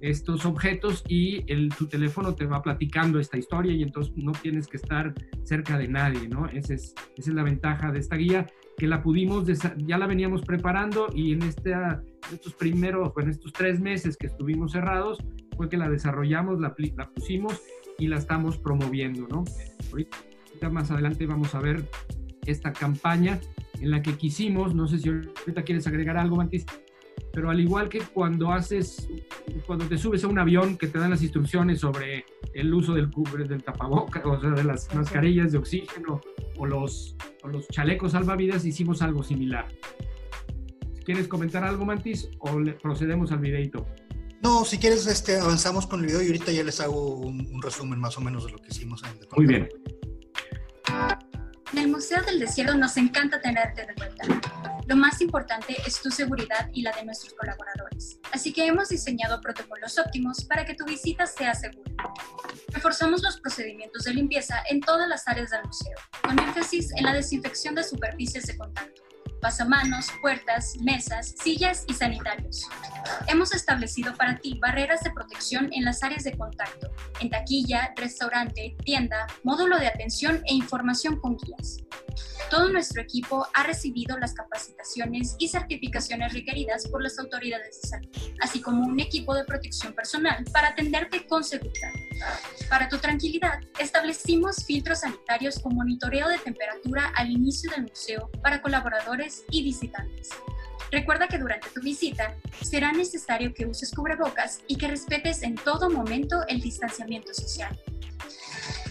estos 0.00 0.46
objetos 0.46 1.04
y 1.08 1.44
el, 1.52 1.68
tu 1.70 1.86
teléfono 1.86 2.34
te 2.34 2.46
va 2.46 2.62
platicando 2.62 3.18
esta 3.18 3.36
historia 3.36 3.72
y 3.72 3.82
entonces 3.82 4.12
no 4.16 4.32
tienes 4.32 4.66
que 4.66 4.76
estar 4.76 5.14
cerca 5.44 5.78
de 5.78 5.88
nadie, 5.88 6.28
¿no? 6.28 6.46
Esa 6.46 6.74
es, 6.74 6.94
esa 7.16 7.30
es 7.30 7.34
la 7.34 7.42
ventaja 7.42 7.92
de 7.92 7.98
esta 7.98 8.16
guía, 8.16 8.46
que 8.76 8.86
la 8.86 9.02
pudimos, 9.02 9.46
ya 9.76 9.98
la 9.98 10.06
veníamos 10.06 10.42
preparando 10.42 11.08
y 11.14 11.32
en 11.32 11.42
estos 11.42 12.54
primeros, 12.58 13.12
en 13.18 13.28
estos 13.28 13.52
tres 13.52 13.80
meses 13.80 14.16
que 14.16 14.26
estuvimos 14.26 14.72
cerrados, 14.72 15.18
fue 15.56 15.68
que 15.68 15.76
la 15.76 15.90
desarrollamos, 15.90 16.60
la, 16.60 16.74
la 16.96 17.10
pusimos 17.10 17.60
y 17.98 18.06
la 18.06 18.16
estamos 18.16 18.56
promoviendo, 18.56 19.28
¿no? 19.28 19.44
Ahorita 19.90 20.70
más 20.70 20.90
adelante 20.90 21.26
vamos 21.26 21.54
a 21.54 21.60
ver 21.60 21.86
esta 22.46 22.72
campaña 22.72 23.38
en 23.80 23.90
la 23.90 24.02
que 24.02 24.14
quisimos, 24.14 24.74
no 24.74 24.88
sé 24.88 24.98
si 24.98 25.08
ahorita 25.08 25.62
quieres 25.62 25.86
agregar 25.86 26.16
algo, 26.16 26.36
Mantis, 26.36 26.64
pero 27.32 27.50
al 27.50 27.60
igual 27.60 27.88
que 27.88 28.00
cuando 28.00 28.52
haces, 28.52 29.08
cuando 29.66 29.86
te 29.86 29.96
subes 29.96 30.24
a 30.24 30.28
un 30.28 30.38
avión 30.38 30.76
que 30.76 30.88
te 30.88 30.98
dan 30.98 31.10
las 31.10 31.22
instrucciones 31.22 31.80
sobre 31.80 32.24
el 32.54 32.72
uso 32.72 32.94
del 32.94 33.10
cubre, 33.10 33.44
del 33.44 33.62
tapaboca, 33.62 34.22
o 34.24 34.40
sea, 34.40 34.50
de 34.50 34.64
las 34.64 34.92
mascarillas 34.94 35.52
de 35.52 35.58
oxígeno 35.58 36.20
o 36.56 36.66
los, 36.66 37.16
o 37.42 37.48
los 37.48 37.68
chalecos 37.68 38.12
salvavidas, 38.12 38.64
hicimos 38.64 39.02
algo 39.02 39.22
similar. 39.22 39.66
¿Quieres 41.04 41.28
comentar 41.28 41.64
algo, 41.64 41.84
Mantis, 41.84 42.28
o 42.38 42.58
le 42.58 42.72
procedemos 42.72 43.32
al 43.32 43.38
videito? 43.38 43.86
No, 44.42 44.64
si 44.64 44.78
quieres, 44.78 45.06
este, 45.06 45.38
avanzamos 45.38 45.86
con 45.86 46.00
el 46.00 46.06
video 46.06 46.22
y 46.22 46.26
ahorita 46.26 46.50
ya 46.52 46.64
les 46.64 46.80
hago 46.80 47.16
un, 47.16 47.60
resumen 47.62 48.00
más 48.00 48.16
o 48.16 48.20
menos 48.20 48.46
de 48.46 48.52
lo 48.52 48.58
que 48.58 48.68
hicimos. 48.68 49.02
En 49.02 49.10
Muy 49.36 49.46
bien. 49.46 49.68
En 51.72 51.78
el 51.78 51.88
Museo 51.88 52.22
del 52.22 52.40
Desierto 52.40 52.74
nos 52.74 52.96
encanta 52.96 53.40
tenerte 53.40 53.86
de 53.86 53.94
vuelta. 53.94 54.79
Lo 54.90 54.96
más 54.96 55.20
importante 55.20 55.76
es 55.86 56.02
tu 56.02 56.10
seguridad 56.10 56.68
y 56.72 56.82
la 56.82 56.90
de 56.90 57.04
nuestros 57.04 57.32
colaboradores. 57.34 58.18
Así 58.32 58.52
que 58.52 58.66
hemos 58.66 58.88
diseñado 58.88 59.40
protocolos 59.40 59.96
óptimos 60.00 60.44
para 60.46 60.64
que 60.64 60.74
tu 60.74 60.84
visita 60.84 61.28
sea 61.28 61.54
segura. 61.54 61.92
Reforzamos 62.72 63.22
los 63.22 63.40
procedimientos 63.40 64.02
de 64.02 64.14
limpieza 64.14 64.56
en 64.68 64.80
todas 64.80 65.08
las 65.08 65.28
áreas 65.28 65.50
del 65.50 65.62
museo, 65.62 65.96
con 66.24 66.36
énfasis 66.40 66.92
en 66.96 67.04
la 67.04 67.12
desinfección 67.12 67.76
de 67.76 67.84
superficies 67.84 68.48
de 68.48 68.58
contacto 68.58 69.09
pasamanos, 69.40 70.06
puertas, 70.20 70.76
mesas, 70.80 71.34
sillas 71.42 71.84
y 71.88 71.94
sanitarios. 71.94 72.66
Hemos 73.28 73.54
establecido 73.54 74.14
para 74.14 74.36
ti 74.36 74.58
barreras 74.60 75.02
de 75.02 75.10
protección 75.10 75.70
en 75.72 75.84
las 75.84 76.02
áreas 76.02 76.24
de 76.24 76.36
contacto, 76.36 76.90
en 77.20 77.30
taquilla, 77.30 77.92
restaurante, 77.96 78.76
tienda, 78.84 79.26
módulo 79.42 79.78
de 79.78 79.86
atención 79.86 80.42
e 80.46 80.54
información 80.54 81.18
con 81.20 81.36
guías. 81.36 81.78
Todo 82.50 82.68
nuestro 82.68 83.00
equipo 83.02 83.46
ha 83.54 83.62
recibido 83.62 84.18
las 84.18 84.34
capacitaciones 84.34 85.36
y 85.38 85.48
certificaciones 85.48 86.32
requeridas 86.32 86.88
por 86.88 87.02
las 87.02 87.18
autoridades 87.18 87.80
de 87.80 87.88
salud, 87.88 88.08
así 88.40 88.60
como 88.60 88.86
un 88.86 89.00
equipo 89.00 89.34
de 89.34 89.44
protección 89.44 89.94
personal 89.94 90.44
para 90.52 90.68
atenderte 90.68 91.26
con 91.26 91.44
seguridad. 91.44 91.90
Para 92.68 92.88
tu 92.88 92.98
tranquilidad, 92.98 93.60
establecimos 93.78 94.64
filtros 94.64 95.00
sanitarios 95.00 95.58
con 95.58 95.74
monitoreo 95.74 96.28
de 96.28 96.38
temperatura 96.38 97.12
al 97.16 97.30
inicio 97.30 97.70
del 97.70 97.82
museo 97.82 98.30
para 98.42 98.62
colaboradores 98.62 99.44
y 99.50 99.62
visitantes. 99.62 100.30
Recuerda 100.90 101.28
que 101.28 101.38
durante 101.38 101.68
tu 101.70 101.80
visita 101.80 102.34
será 102.62 102.92
necesario 102.92 103.54
que 103.54 103.66
uses 103.66 103.92
cubrebocas 103.92 104.60
y 104.66 104.76
que 104.76 104.88
respetes 104.88 105.42
en 105.42 105.54
todo 105.54 105.88
momento 105.90 106.44
el 106.48 106.60
distanciamiento 106.60 107.32
social. 107.32 107.78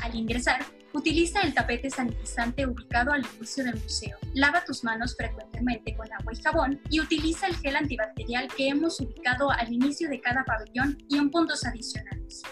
Al 0.02 0.16
ingresar, 0.16 0.66
utiliza 0.94 1.42
el 1.42 1.54
tapete 1.54 1.90
sanitizante 1.90 2.66
ubicado 2.66 3.12
al 3.12 3.26
inicio 3.36 3.64
del 3.64 3.82
museo. 3.82 4.18
Lava 4.34 4.64
tus 4.66 4.84
manos 4.84 5.16
frecuentemente 5.16 5.96
con 5.96 6.12
agua 6.12 6.34
y 6.34 6.42
jabón 6.42 6.82
y 6.90 7.00
utiliza 7.00 7.48
el 7.48 7.56
gel 7.58 7.76
antibacterial 7.76 8.48
que 8.56 8.70
hemos 8.70 9.00
ubicado 9.00 9.52
al 9.52 9.72
inicio 9.72 10.10
de 10.10 10.22
cada 10.22 10.44
pabellón 10.46 10.98
y 11.10 11.18
en 11.18 11.30
puntos 11.30 11.66
adicionales. 11.66 12.44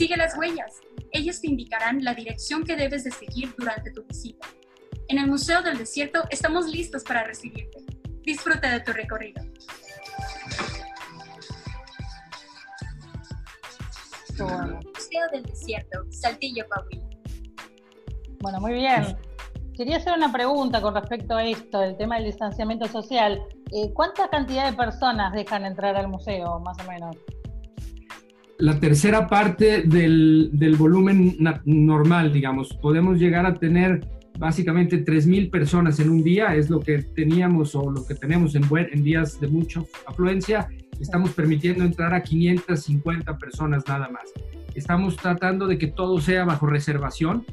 Sigue 0.00 0.16
las 0.16 0.34
huellas. 0.34 0.80
Ellas 1.12 1.42
te 1.42 1.48
indicarán 1.48 2.02
la 2.02 2.14
dirección 2.14 2.64
que 2.64 2.74
debes 2.74 3.04
de 3.04 3.10
seguir 3.10 3.54
durante 3.58 3.90
tu 3.90 4.02
visita. 4.04 4.48
En 5.08 5.18
el 5.18 5.26
Museo 5.26 5.60
del 5.60 5.76
Desierto 5.76 6.22
estamos 6.30 6.66
listos 6.68 7.04
para 7.04 7.22
recibirte. 7.24 7.84
Disfruta 8.22 8.70
de 8.70 8.80
tu 8.80 8.92
recorrido. 8.92 9.44
Museo 14.38 15.28
del 15.32 15.42
Desierto, 15.42 15.98
Saltillo, 16.08 16.64
Coahuila. 16.70 17.04
Bueno, 18.40 18.58
muy 18.58 18.72
bien. 18.72 19.18
Quería 19.76 19.98
hacer 19.98 20.14
una 20.14 20.32
pregunta 20.32 20.80
con 20.80 20.94
respecto 20.94 21.36
a 21.36 21.44
esto, 21.44 21.82
el 21.82 21.98
tema 21.98 22.16
del 22.16 22.24
distanciamiento 22.24 22.86
social. 22.86 23.38
Eh, 23.70 23.92
¿Cuánta 23.92 24.30
cantidad 24.30 24.70
de 24.70 24.74
personas 24.74 25.34
dejan 25.34 25.66
entrar 25.66 25.94
al 25.94 26.08
museo, 26.08 26.58
más 26.60 26.78
o 26.78 26.90
menos? 26.90 27.18
La 28.60 28.78
tercera 28.78 29.26
parte 29.26 29.82
del, 29.82 30.50
del 30.52 30.76
volumen 30.76 31.36
normal, 31.64 32.30
digamos. 32.30 32.74
Podemos 32.74 33.18
llegar 33.18 33.46
a 33.46 33.54
tener 33.54 34.06
básicamente 34.38 35.02
3.000 35.02 35.50
personas 35.50 35.98
en 35.98 36.10
un 36.10 36.22
día, 36.22 36.54
es 36.54 36.68
lo 36.68 36.80
que 36.80 36.98
teníamos 36.98 37.74
o 37.74 37.90
lo 37.90 38.06
que 38.06 38.14
tenemos 38.14 38.54
en, 38.54 38.64
en 38.92 39.02
días 39.02 39.40
de 39.40 39.48
mucha 39.48 39.82
afluencia. 40.06 40.68
Estamos 41.00 41.30
permitiendo 41.30 41.84
entrar 41.84 42.12
a 42.12 42.22
550 42.22 43.38
personas 43.38 43.82
nada 43.88 44.10
más. 44.10 44.24
Estamos 44.74 45.16
tratando 45.16 45.66
de 45.66 45.78
que 45.78 45.86
todo 45.86 46.20
sea 46.20 46.44
bajo 46.44 46.66
reservación 46.66 47.46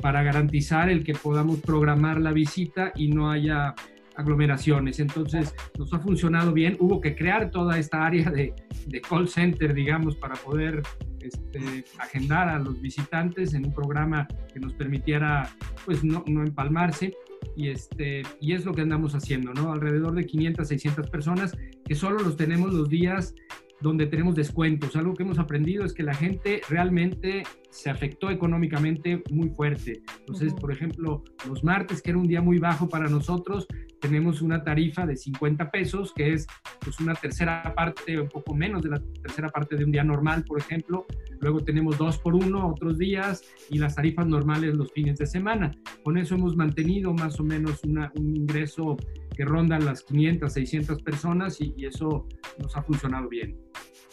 para 0.00 0.22
garantizar 0.22 0.90
el 0.90 1.02
que 1.02 1.14
podamos 1.14 1.58
programar 1.58 2.20
la 2.20 2.32
visita 2.32 2.92
y 2.94 3.08
no 3.08 3.32
haya 3.32 3.74
aglomeraciones. 4.16 5.00
Entonces, 5.00 5.54
nos 5.78 5.92
ha 5.92 5.98
funcionado 5.98 6.52
bien. 6.52 6.76
Hubo 6.80 7.00
que 7.00 7.14
crear 7.14 7.50
toda 7.50 7.78
esta 7.78 8.04
área 8.04 8.30
de, 8.30 8.54
de 8.86 9.00
call 9.00 9.28
center, 9.28 9.74
digamos, 9.74 10.16
para 10.16 10.34
poder 10.34 10.82
este, 11.20 11.84
agendar 11.98 12.48
a 12.48 12.58
los 12.58 12.80
visitantes 12.80 13.54
en 13.54 13.66
un 13.66 13.74
programa 13.74 14.26
que 14.52 14.60
nos 14.60 14.74
permitiera, 14.74 15.54
pues, 15.84 16.02
no, 16.04 16.24
no 16.26 16.42
empalmarse. 16.42 17.14
Y, 17.56 17.68
este, 17.68 18.22
y 18.40 18.52
es 18.52 18.64
lo 18.64 18.72
que 18.72 18.82
andamos 18.82 19.14
haciendo, 19.14 19.52
¿no? 19.52 19.72
Alrededor 19.72 20.14
de 20.14 20.26
500, 20.26 20.68
600 20.68 21.10
personas 21.10 21.56
que 21.84 21.94
solo 21.94 22.20
los 22.20 22.36
tenemos 22.36 22.72
los 22.72 22.88
días 22.88 23.34
donde 23.82 24.06
tenemos 24.06 24.34
descuentos. 24.34 24.96
Algo 24.96 25.14
que 25.14 25.24
hemos 25.24 25.38
aprendido 25.38 25.84
es 25.84 25.92
que 25.92 26.02
la 26.02 26.14
gente 26.14 26.62
realmente 26.68 27.42
se 27.70 27.90
afectó 27.90 28.30
económicamente 28.30 29.22
muy 29.30 29.50
fuerte. 29.50 30.02
Entonces, 30.20 30.54
por 30.54 30.72
ejemplo, 30.72 31.24
los 31.46 31.64
martes, 31.64 32.00
que 32.00 32.10
era 32.10 32.18
un 32.18 32.28
día 32.28 32.40
muy 32.40 32.58
bajo 32.58 32.88
para 32.88 33.08
nosotros, 33.08 33.66
tenemos 34.02 34.42
una 34.42 34.64
tarifa 34.64 35.06
de 35.06 35.16
50 35.16 35.70
pesos, 35.70 36.12
que 36.12 36.34
es 36.34 36.46
pues, 36.80 36.98
una 36.98 37.14
tercera 37.14 37.72
parte, 37.74 38.18
un 38.18 38.28
poco 38.28 38.52
menos 38.52 38.82
de 38.82 38.90
la 38.90 39.00
tercera 39.22 39.48
parte 39.48 39.76
de 39.76 39.84
un 39.84 39.92
día 39.92 40.02
normal, 40.02 40.44
por 40.44 40.58
ejemplo. 40.58 41.06
Luego 41.40 41.60
tenemos 41.60 41.96
dos 41.96 42.18
por 42.18 42.34
uno 42.34 42.68
otros 42.68 42.98
días 42.98 43.42
y 43.70 43.78
las 43.78 43.94
tarifas 43.94 44.26
normales 44.26 44.74
los 44.74 44.92
fines 44.92 45.18
de 45.18 45.26
semana. 45.26 45.70
Con 46.02 46.18
eso 46.18 46.34
hemos 46.34 46.56
mantenido 46.56 47.14
más 47.14 47.38
o 47.38 47.44
menos 47.44 47.80
un 47.84 48.36
ingreso 48.36 48.96
que 49.36 49.44
rondan 49.44 49.84
las 49.84 50.02
500, 50.02 50.52
600 50.52 51.02
personas 51.02 51.60
y, 51.60 51.72
eso 51.82 52.26
nos 52.58 52.76
ha 52.76 52.82
funcionado 52.82 53.28
bien. 53.28 53.56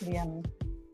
Bien. 0.06 0.42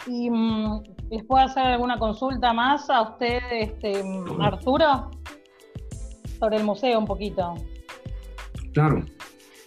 ¿Y 0.08 0.30
mm, 0.30 0.84
les 1.10 1.24
puedo 1.26 1.44
hacer 1.44 1.64
alguna 1.64 1.98
consulta 2.00 2.54
más 2.54 2.90
a 2.90 3.02
usted, 3.02 3.40
este, 3.52 4.04
Arturo? 4.40 5.12
Sobre 6.40 6.58
el 6.58 6.64
museo 6.64 7.00
un 7.00 7.06
poquito. 7.06 7.56
Claro. 8.76 9.06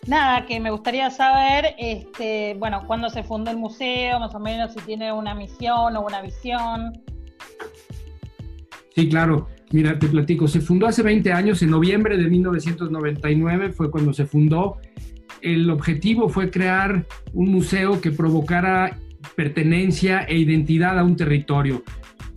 Nada, 0.07 0.45
que 0.47 0.61
me 0.61 0.71
gustaría 0.71 1.11
saber, 1.11 1.75
este, 1.79 2.55
bueno, 2.59 2.83
cuándo 2.87 3.09
se 3.09 3.23
fundó 3.25 3.51
el 3.51 3.57
museo, 3.57 4.21
más 4.21 4.35
o 4.35 4.39
menos 4.39 4.75
si 4.75 4.81
tiene 4.83 5.13
una 5.13 5.35
misión 5.35 5.97
o 5.97 6.03
una 6.03 6.21
visión. 6.21 6.93
Sí, 8.95 9.09
claro. 9.09 9.49
Mira, 9.71 9.99
te 9.99 10.09
platico, 10.09 10.47
se 10.47 10.61
fundó 10.61 10.87
hace 10.87 11.03
20 11.03 11.33
años, 11.33 11.63
en 11.63 11.71
noviembre 11.71 12.17
de 12.17 12.29
1999 12.29 13.73
fue 13.73 13.91
cuando 13.91 14.13
se 14.13 14.27
fundó. 14.27 14.77
El 15.41 15.71
objetivo 15.71 16.29
fue 16.29 16.51
crear 16.51 17.07
un 17.33 17.51
museo 17.51 18.01
que 18.01 18.11
provocara 18.11 18.99
pertenencia 19.37 20.21
e 20.23 20.37
identidad 20.37 20.99
a 20.99 21.05
un 21.05 21.17
territorio. 21.17 21.83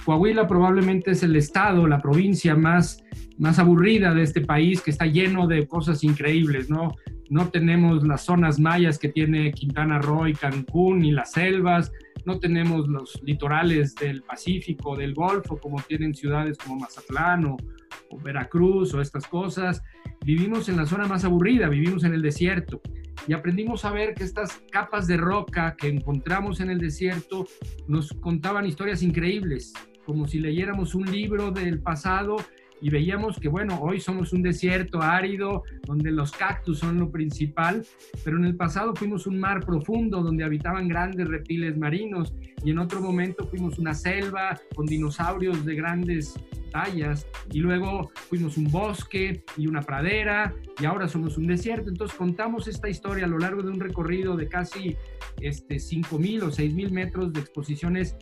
Coahuila 0.06 0.48
probablemente 0.48 1.12
es 1.12 1.24
el 1.24 1.36
estado, 1.36 1.88
la 1.88 2.02
provincia 2.02 2.56
más, 2.56 3.04
más 3.42 3.58
aburrida 3.58 4.14
de 4.14 4.22
este 4.22 4.42
país, 4.42 4.82
que 4.82 4.92
está 4.92 5.08
lleno 5.08 5.48
de 5.48 5.66
cosas 5.66 6.04
increíbles, 6.04 6.70
¿no? 6.70 6.96
No 7.32 7.50
tenemos 7.50 8.06
las 8.06 8.24
zonas 8.24 8.60
mayas 8.60 9.00
que 9.00 9.10
tiene 9.10 9.52
Quintana 9.52 9.98
Roo 9.98 10.28
y 10.28 10.34
Cancún, 10.34 11.00
ni 11.00 11.12
las 11.12 11.32
selvas, 11.32 11.92
no 12.24 12.40
tenemos 12.40 12.88
los 12.88 13.20
litorales 13.24 13.96
del 13.96 14.22
Pacífico, 14.22 14.96
del 14.96 15.16
Golfo, 15.16 15.58
como 15.58 15.82
tienen 15.82 16.14
ciudades 16.14 16.56
como 16.60 16.78
Mazatlán 16.82 17.46
o, 17.46 17.58
Veracruz 18.24 18.94
o 18.94 19.02
estas 19.02 19.26
cosas. 19.26 19.82
Vivimos 20.24 20.70
en 20.70 20.78
la 20.78 20.86
zona 20.86 21.08
más 21.08 21.26
aburrida, 21.26 21.68
vivimos 21.68 22.04
en 22.04 22.14
el 22.14 22.22
desierto 22.22 22.80
y 23.28 23.34
aprendimos 23.34 23.86
a 23.86 23.92
ver 23.92 24.14
que 24.14 24.24
estas 24.24 24.62
capas 24.72 25.08
de 25.08 25.18
roca 25.18 25.76
que 25.76 25.88
encontramos 25.88 26.60
en 26.60 26.70
el 26.70 26.78
desierto 26.78 27.48
nos 27.88 28.14
contaban 28.14 28.68
historias 28.68 29.02
increíbles. 29.02 29.74
como 30.06 30.28
si 30.28 30.40
leyéramos 30.40 30.94
un 30.94 31.10
libro 31.12 31.52
del 31.52 31.80
pasado 31.80 32.38
y 32.82 32.90
veíamos 32.90 33.40
que, 33.40 33.48
bueno, 33.48 33.80
hoy 33.80 34.00
somos 34.00 34.34
un 34.34 34.42
desierto 34.42 35.02
árido 35.02 35.64
donde 35.86 36.12
los 36.12 36.32
cactus 36.32 36.80
son 36.80 37.00
lo 37.00 37.12
principal, 37.12 37.86
pero 38.24 38.38
en 38.38 38.46
el 38.46 38.56
pasado 38.56 38.96
fuimos 38.96 39.28
un 39.28 39.40
mar 39.40 39.64
profundo 39.66 40.22
donde 40.22 40.44
habitaban 40.44 40.88
grandes 40.88 41.28
reptiles 41.28 41.78
marinos 41.78 42.34
y 42.64 42.72
en 42.72 42.80
otro 42.80 43.02
momento 43.02 43.48
fuimos 43.48 43.78
una 43.78 43.94
selva 43.94 44.60
con 44.76 44.86
dinosaurios 44.86 45.64
de 45.66 45.76
grandes 45.76 46.36
tallas 46.72 47.28
y 47.52 47.60
luego 47.60 48.12
fuimos 48.30 48.58
un 48.58 48.72
bosque 48.72 49.44
y 49.58 49.68
una 49.68 49.82
pradera 49.82 50.54
y 50.80 50.86
ahora 50.86 51.08
somos 51.08 51.38
un 51.38 51.48
desierto. 51.48 51.90
Entonces 51.90 52.18
contamos 52.18 52.68
esta 52.68 52.90
historia 52.90 53.26
a 53.26 53.28
lo 53.28 53.38
largo 53.38 53.62
de 53.62 53.72
un 53.72 53.80
recorrido 53.80 54.36
de 54.36 54.48
casi 54.48 54.96
este, 55.40 55.76
5.000 55.76 56.44
o 56.44 56.48
6.000 56.48 56.92
metros 56.92 57.34
de 57.34 57.42
exposiciones 57.42 58.16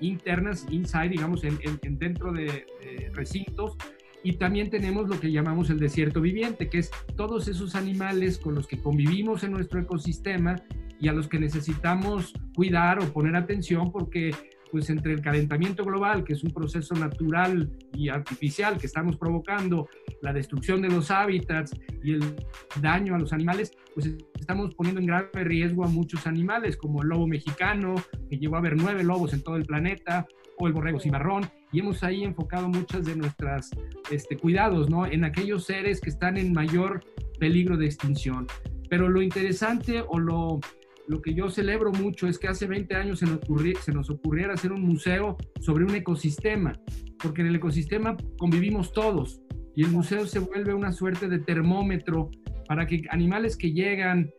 internas, 0.00 0.66
inside, 0.70 1.10
digamos, 1.10 1.44
en, 1.44 1.58
dentro 1.98 2.32
de, 2.32 2.66
recintos. 3.12 3.76
Y 4.22 4.34
también 4.34 4.68
tenemos 4.68 5.08
lo 5.08 5.18
que 5.18 5.32
llamamos 5.32 5.70
el 5.70 5.78
desierto 5.78 6.20
viviente, 6.20 6.68
que 6.68 6.78
es 6.78 6.90
todos 7.16 7.48
esos 7.48 7.74
animales 7.74 8.38
con 8.38 8.54
los 8.54 8.66
que 8.66 8.78
convivimos 8.78 9.44
en 9.44 9.52
nuestro 9.52 9.80
ecosistema 9.80 10.56
y 11.00 11.08
a 11.08 11.12
los 11.12 11.26
que 11.26 11.38
necesitamos 11.38 12.34
cuidar 12.54 12.98
o 12.98 13.12
poner 13.12 13.34
atención 13.34 13.90
porque 13.90 14.32
pues 14.70 14.90
entre 14.90 15.12
el 15.12 15.20
calentamiento 15.20 15.84
global, 15.84 16.24
que 16.24 16.34
es 16.34 16.44
un 16.44 16.52
proceso 16.52 16.94
natural 16.94 17.70
y 17.92 18.08
artificial 18.08 18.78
que 18.78 18.86
estamos 18.86 19.16
provocando, 19.16 19.88
la 20.22 20.32
destrucción 20.32 20.82
de 20.82 20.88
los 20.88 21.10
hábitats 21.10 21.72
y 22.02 22.12
el 22.14 22.36
daño 22.80 23.14
a 23.14 23.18
los 23.18 23.32
animales, 23.32 23.72
pues 23.94 24.10
estamos 24.38 24.74
poniendo 24.74 25.00
en 25.00 25.06
grave 25.06 25.44
riesgo 25.44 25.84
a 25.84 25.88
muchos 25.88 26.26
animales, 26.26 26.76
como 26.76 27.02
el 27.02 27.08
lobo 27.08 27.26
mexicano, 27.26 27.94
que 28.28 28.38
llegó 28.38 28.56
a 28.56 28.58
haber 28.58 28.76
nueve 28.76 29.02
lobos 29.02 29.32
en 29.32 29.42
todo 29.42 29.56
el 29.56 29.64
planeta, 29.64 30.26
o 30.60 30.66
el 30.66 30.74
borrego 30.74 31.00
cimarrón, 31.00 31.50
y 31.72 31.80
hemos 31.80 32.04
ahí 32.04 32.22
enfocado 32.22 32.68
muchas 32.68 33.06
de 33.06 33.16
nuestras 33.16 33.70
este, 34.10 34.36
cuidados, 34.36 34.90
¿no? 34.90 35.06
En 35.06 35.24
aquellos 35.24 35.64
seres 35.64 36.00
que 36.00 36.10
están 36.10 36.36
en 36.36 36.52
mayor 36.52 37.02
peligro 37.38 37.76
de 37.76 37.86
extinción. 37.86 38.46
Pero 38.88 39.08
lo 39.08 39.22
interesante 39.22 40.04
o 40.06 40.18
lo 40.18 40.60
lo 41.10 41.20
que 41.20 41.34
yo 41.34 41.50
celebro 41.50 41.90
mucho 41.90 42.28
es 42.28 42.38
que 42.38 42.46
hace 42.46 42.68
20 42.68 42.94
años 42.94 43.18
se 43.18 43.26
nos, 43.26 44.10
ocurriera 44.10 44.54
hacer 44.54 44.70
un 44.70 44.82
museo 44.82 45.36
sobre 45.60 45.84
un 45.84 45.92
ecosistema, 45.96 46.78
porque 47.20 47.40
en 47.40 47.48
el 47.48 47.56
ecosistema 47.56 48.16
convivimos 48.38 48.92
todos 48.92 49.42
y 49.74 49.82
el 49.82 49.90
museo 49.90 50.24
se 50.24 50.38
vuelve 50.38 50.72
una 50.72 50.92
suerte 50.92 51.26
de 51.26 51.40
termómetro 51.40 52.30
para 52.68 52.86
que 52.86 53.02
animales 53.10 53.56
que 53.56 53.72
llegan 53.72 54.30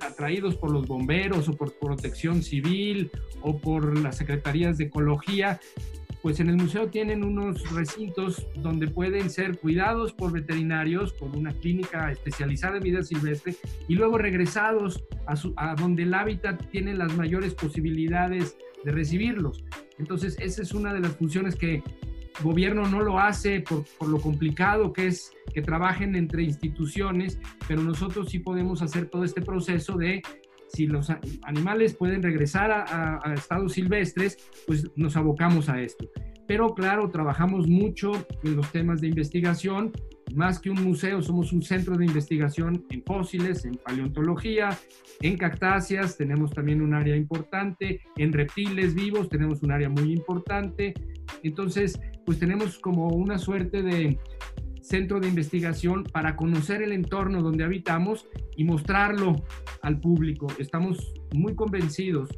atraídos 0.00 0.56
por 0.56 0.72
los 0.72 0.88
bomberos 0.88 1.48
o 1.48 1.56
por 1.56 1.72
protección 1.78 2.42
civil 2.42 3.08
o 3.40 3.60
por 3.60 3.96
las 3.96 4.16
secretarías 4.16 4.78
de 4.78 4.86
ecología 4.86 5.60
pues 6.22 6.38
en 6.38 6.48
el 6.48 6.56
museo 6.56 6.88
tienen 6.88 7.24
unos 7.24 7.68
recintos 7.72 8.46
donde 8.56 8.86
pueden 8.86 9.28
ser 9.28 9.58
cuidados 9.58 10.12
por 10.12 10.32
veterinarios 10.32 11.12
con 11.14 11.36
una 11.36 11.52
clínica 11.52 12.12
especializada 12.12 12.76
en 12.76 12.84
vida 12.84 13.02
silvestre 13.02 13.56
y 13.88 13.96
luego 13.96 14.18
regresados 14.18 15.02
a, 15.26 15.74
donde 15.74 16.04
el 16.04 16.14
hábitat 16.14 16.64
tiene 16.70 16.94
las 16.94 17.16
mayores 17.16 17.54
posibilidades 17.54 18.56
de 18.84 18.92
recibirlos. 18.92 19.64
Entonces, 19.98 20.36
esa 20.40 20.62
es 20.62 20.72
una 20.72 20.94
de 20.94 21.00
las 21.00 21.16
funciones 21.16 21.56
que 21.56 21.82
gobierno 22.42 22.86
no 22.88 23.00
lo 23.00 23.18
hace 23.18 23.60
por, 23.60 23.84
lo 24.08 24.20
complicado 24.20 24.92
que 24.92 25.08
es 25.08 25.32
que 25.52 25.60
trabajen 25.60 26.14
entre 26.14 26.44
instituciones, 26.44 27.38
pero 27.68 27.82
nosotros 27.82 28.30
sí 28.30 28.38
podemos 28.38 28.80
hacer 28.80 29.06
todo 29.06 29.24
este 29.24 29.42
proceso 29.42 29.96
de 29.96 30.22
si 30.72 30.86
los 30.86 31.08
animales 31.42 31.94
pueden 31.94 32.22
regresar 32.22 32.70
a, 32.70 33.20
estados 33.34 33.72
silvestres, 33.72 34.38
pues 34.66 34.90
nos 34.96 35.16
abocamos 35.16 35.68
a 35.68 35.80
esto. 35.80 36.08
Pero 36.46 36.74
claro, 36.74 37.10
trabajamos 37.10 37.68
mucho 37.68 38.12
en 38.42 38.56
los 38.56 38.70
temas 38.72 39.00
de 39.00 39.08
investigación. 39.08 39.92
Más 40.34 40.58
que 40.58 40.70
un 40.70 40.82
museo, 40.82 41.20
somos 41.20 41.52
un 41.52 41.62
centro 41.62 41.96
de 41.96 42.06
investigación 42.06 42.84
en 42.90 43.02
fósiles, 43.04 43.64
en 43.64 43.74
paleontología, 43.74 44.78
en 45.20 45.36
cactáceas, 45.36 46.16
tenemos 46.16 46.52
también 46.52 46.80
un 46.80 46.94
área 46.94 47.16
importante, 47.16 48.00
en 48.16 48.32
reptiles 48.32 48.94
vivos 48.94 49.28
tenemos 49.28 49.62
un 49.62 49.72
área 49.72 49.88
muy 49.88 50.12
importante. 50.12 50.94
Entonces, 51.42 52.00
pues 52.24 52.38
tenemos 52.38 52.78
como 52.78 53.08
una 53.08 53.38
suerte 53.38 53.82
de, 53.82 54.18
centro 54.82 55.20
de 55.20 55.28
investigación 55.28 56.04
para 56.04 56.36
conocer 56.36 56.82
el 56.82 56.92
entorno 56.92 57.42
donde 57.42 57.64
habitamos 57.64 58.26
y 58.56 58.64
mostrarlo 58.64 59.36
al 59.80 60.00
público. 60.00 60.48
Estamos 60.58 61.14
muy 61.32 61.54
convencidos 61.54 62.28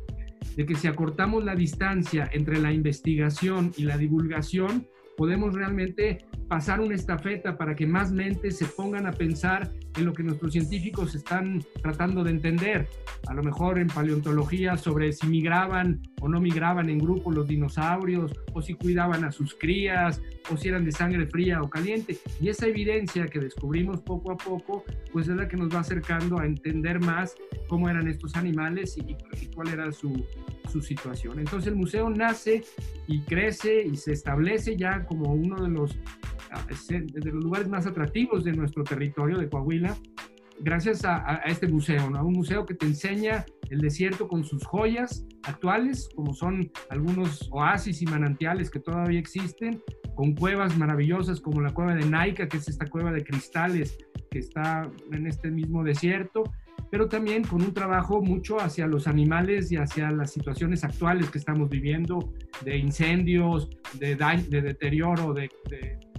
de 0.56 0.66
que 0.66 0.74
si 0.74 0.86
acortamos 0.86 1.44
la 1.44 1.54
distancia 1.54 2.28
entre 2.32 2.60
la 2.60 2.72
investigación 2.72 3.72
y 3.76 3.84
la 3.84 3.96
divulgación, 3.96 4.86
podemos 5.16 5.54
realmente 5.54 6.18
pasar 6.54 6.80
una 6.80 6.94
estafeta 6.94 7.58
para 7.58 7.74
que 7.74 7.84
más 7.84 8.12
mentes 8.12 8.58
se 8.58 8.66
pongan 8.66 9.08
a 9.08 9.12
pensar 9.12 9.72
en 9.96 10.04
lo 10.04 10.12
que 10.12 10.22
nuestros 10.22 10.52
científicos 10.52 11.16
están 11.16 11.64
tratando 11.82 12.22
de 12.22 12.30
entender. 12.30 12.88
A 13.26 13.34
lo 13.34 13.42
mejor 13.42 13.76
en 13.80 13.88
paleontología 13.88 14.76
sobre 14.76 15.12
si 15.12 15.26
migraban 15.26 16.00
o 16.20 16.28
no 16.28 16.40
migraban 16.40 16.88
en 16.90 16.98
grupo 16.98 17.32
los 17.32 17.48
dinosaurios, 17.48 18.32
o 18.52 18.62
si 18.62 18.74
cuidaban 18.74 19.24
a 19.24 19.32
sus 19.32 19.56
crías, 19.56 20.22
o 20.48 20.56
si 20.56 20.68
eran 20.68 20.84
de 20.84 20.92
sangre 20.92 21.26
fría 21.26 21.60
o 21.60 21.68
caliente. 21.68 22.18
Y 22.40 22.50
esa 22.50 22.68
evidencia 22.68 23.26
que 23.26 23.40
descubrimos 23.40 24.00
poco 24.02 24.30
a 24.30 24.36
poco, 24.36 24.84
pues 25.12 25.26
es 25.26 25.34
la 25.34 25.48
que 25.48 25.56
nos 25.56 25.74
va 25.74 25.80
acercando 25.80 26.38
a 26.38 26.46
entender 26.46 27.00
más 27.00 27.34
cómo 27.66 27.88
eran 27.88 28.06
estos 28.06 28.36
animales 28.36 28.96
y, 28.96 29.16
y 29.42 29.46
cuál 29.52 29.70
era 29.70 29.90
su, 29.90 30.24
su 30.70 30.80
situación. 30.80 31.38
Entonces 31.38 31.72
el 31.72 31.76
museo 31.76 32.10
nace 32.10 32.64
y 33.06 33.20
crece 33.22 33.82
y 33.84 33.96
se 33.96 34.12
establece 34.12 34.76
ya 34.76 35.04
como 35.04 35.32
uno 35.32 35.62
de 35.62 35.68
los, 35.68 35.96
de 36.88 37.30
los 37.30 37.44
lugares 37.44 37.68
más 37.68 37.86
atractivos 37.86 38.44
de 38.44 38.52
nuestro 38.52 38.84
territorio 38.84 39.38
de 39.38 39.48
Coahuila, 39.48 39.96
gracias 40.60 41.04
a, 41.04 41.42
este 41.46 41.66
museo, 41.68 42.10
¿no? 42.10 42.24
Un 42.24 42.34
museo 42.34 42.64
que 42.64 42.74
te 42.74 42.86
enseña 42.86 43.44
el 43.70 43.80
desierto 43.80 44.28
con 44.28 44.44
sus 44.44 44.64
joyas 44.64 45.26
actuales, 45.42 46.08
como 46.14 46.34
son 46.34 46.70
algunos 46.90 47.48
oasis 47.50 48.02
y 48.02 48.06
manantiales 48.06 48.70
que 48.70 48.80
todavía 48.80 49.18
existen, 49.18 49.82
con 50.14 50.34
cuevas 50.34 50.76
maravillosas 50.78 51.40
como 51.40 51.60
la 51.60 51.72
cueva 51.72 51.94
de 51.94 52.06
Naica, 52.06 52.48
que 52.48 52.58
es 52.58 52.68
esta 52.68 52.86
cueva 52.86 53.12
de 53.12 53.24
cristales 53.24 53.98
que 54.30 54.38
está 54.38 54.90
en 55.12 55.26
este 55.26 55.50
mismo 55.50 55.82
desierto, 55.82 56.44
pero 56.90 57.08
también 57.08 57.42
con 57.42 57.62
un 57.62 57.74
trabajo 57.74 58.22
mucho 58.22 58.60
hacia 58.60 58.86
los 58.86 59.08
animales 59.08 59.72
y 59.72 59.76
hacia 59.76 60.10
las 60.10 60.32
situaciones 60.32 60.84
actuales 60.84 61.30
que 61.30 61.38
estamos 61.38 61.68
viviendo, 61.68 62.32
de 62.64 62.76
incendios, 62.76 63.68
de, 63.94 64.14
de 64.14 64.62
deterioro 64.62 65.34
de, 65.34 65.50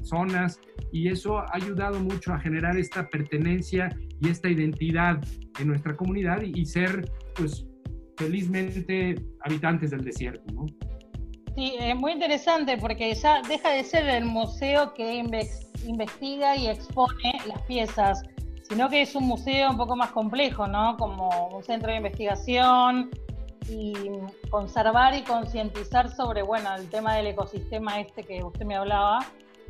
zonas, 0.10 0.60
y 0.92 1.10
eso 1.10 1.40
ha 1.40 1.48
ayudado 1.54 2.00
mucho 2.00 2.34
a 2.34 2.40
generar 2.40 2.78
esta 2.78 3.08
pertenencia 3.10 3.90
y 4.22 4.30
esta 4.30 4.50
identidad 4.50 5.24
en 5.60 5.68
nuestra 5.68 5.96
comunidad 5.96 6.42
y, 6.42 6.66
ser, 6.66 7.10
pues, 7.36 7.66
felizmente 8.18 9.16
habitantes 9.42 9.92
del 9.92 10.04
desierto, 10.04 10.44
¿no? 10.54 10.66
Sí, 11.56 11.76
es 11.80 11.96
muy 11.96 12.12
interesante 12.12 12.78
porque 12.78 13.14
ya 13.14 13.42
deja 13.48 13.72
de 13.72 13.84
ser 13.84 14.08
el 14.10 14.26
museo 14.26 14.94
que 14.94 15.16
investiga 15.16 16.58
y 16.58 16.68
expone 16.68 17.34
las 17.48 17.62
piezas 17.62 18.22
sino 18.68 18.90
que 18.90 19.02
es 19.02 19.16
un 19.16 19.26
museo 19.26 19.70
un 19.70 19.78
poco 19.78 19.96
más 19.96 20.12
complejo, 20.12 20.68
¿no? 20.68 20.98
Como 20.98 21.50
un 21.50 21.64
centro 21.64 21.92
de 21.92 21.98
investigación 21.98 23.12
y 23.70 23.94
conservar 24.50 25.16
y 25.16 25.24
concientizar 25.24 26.10
sobre, 26.10 26.42
bueno, 26.42 26.74
el 26.76 26.90
tema 26.90 27.16
del 27.16 27.28
ecosistema 27.28 28.00
este 28.00 28.24
que 28.24 28.44
usted 28.44 28.66
me 28.66 28.76
hablaba, 28.76 29.20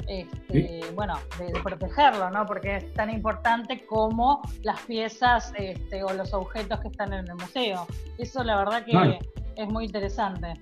este, 0.08 0.82
bueno, 0.94 1.16
de, 1.40 1.60
protegerlo, 1.62 2.30
¿no? 2.30 2.46
Porque 2.46 2.78
es 2.78 2.94
tan 2.94 3.10
importante 3.10 3.86
como 3.86 4.42
las 4.64 4.82
piezas 4.82 5.54
este, 5.58 6.04
o 6.04 6.14
los 6.14 6.34
objetos 6.34 6.80
que 6.82 6.88
están 6.90 7.14
en 7.14 7.28
el 7.28 7.36
museo. 7.36 7.88
Eso 8.18 8.44
la 8.44 8.58
verdad 8.58 8.86
que 8.86 9.20
es 9.56 9.68
muy 9.68 9.86
interesante. 9.86 10.54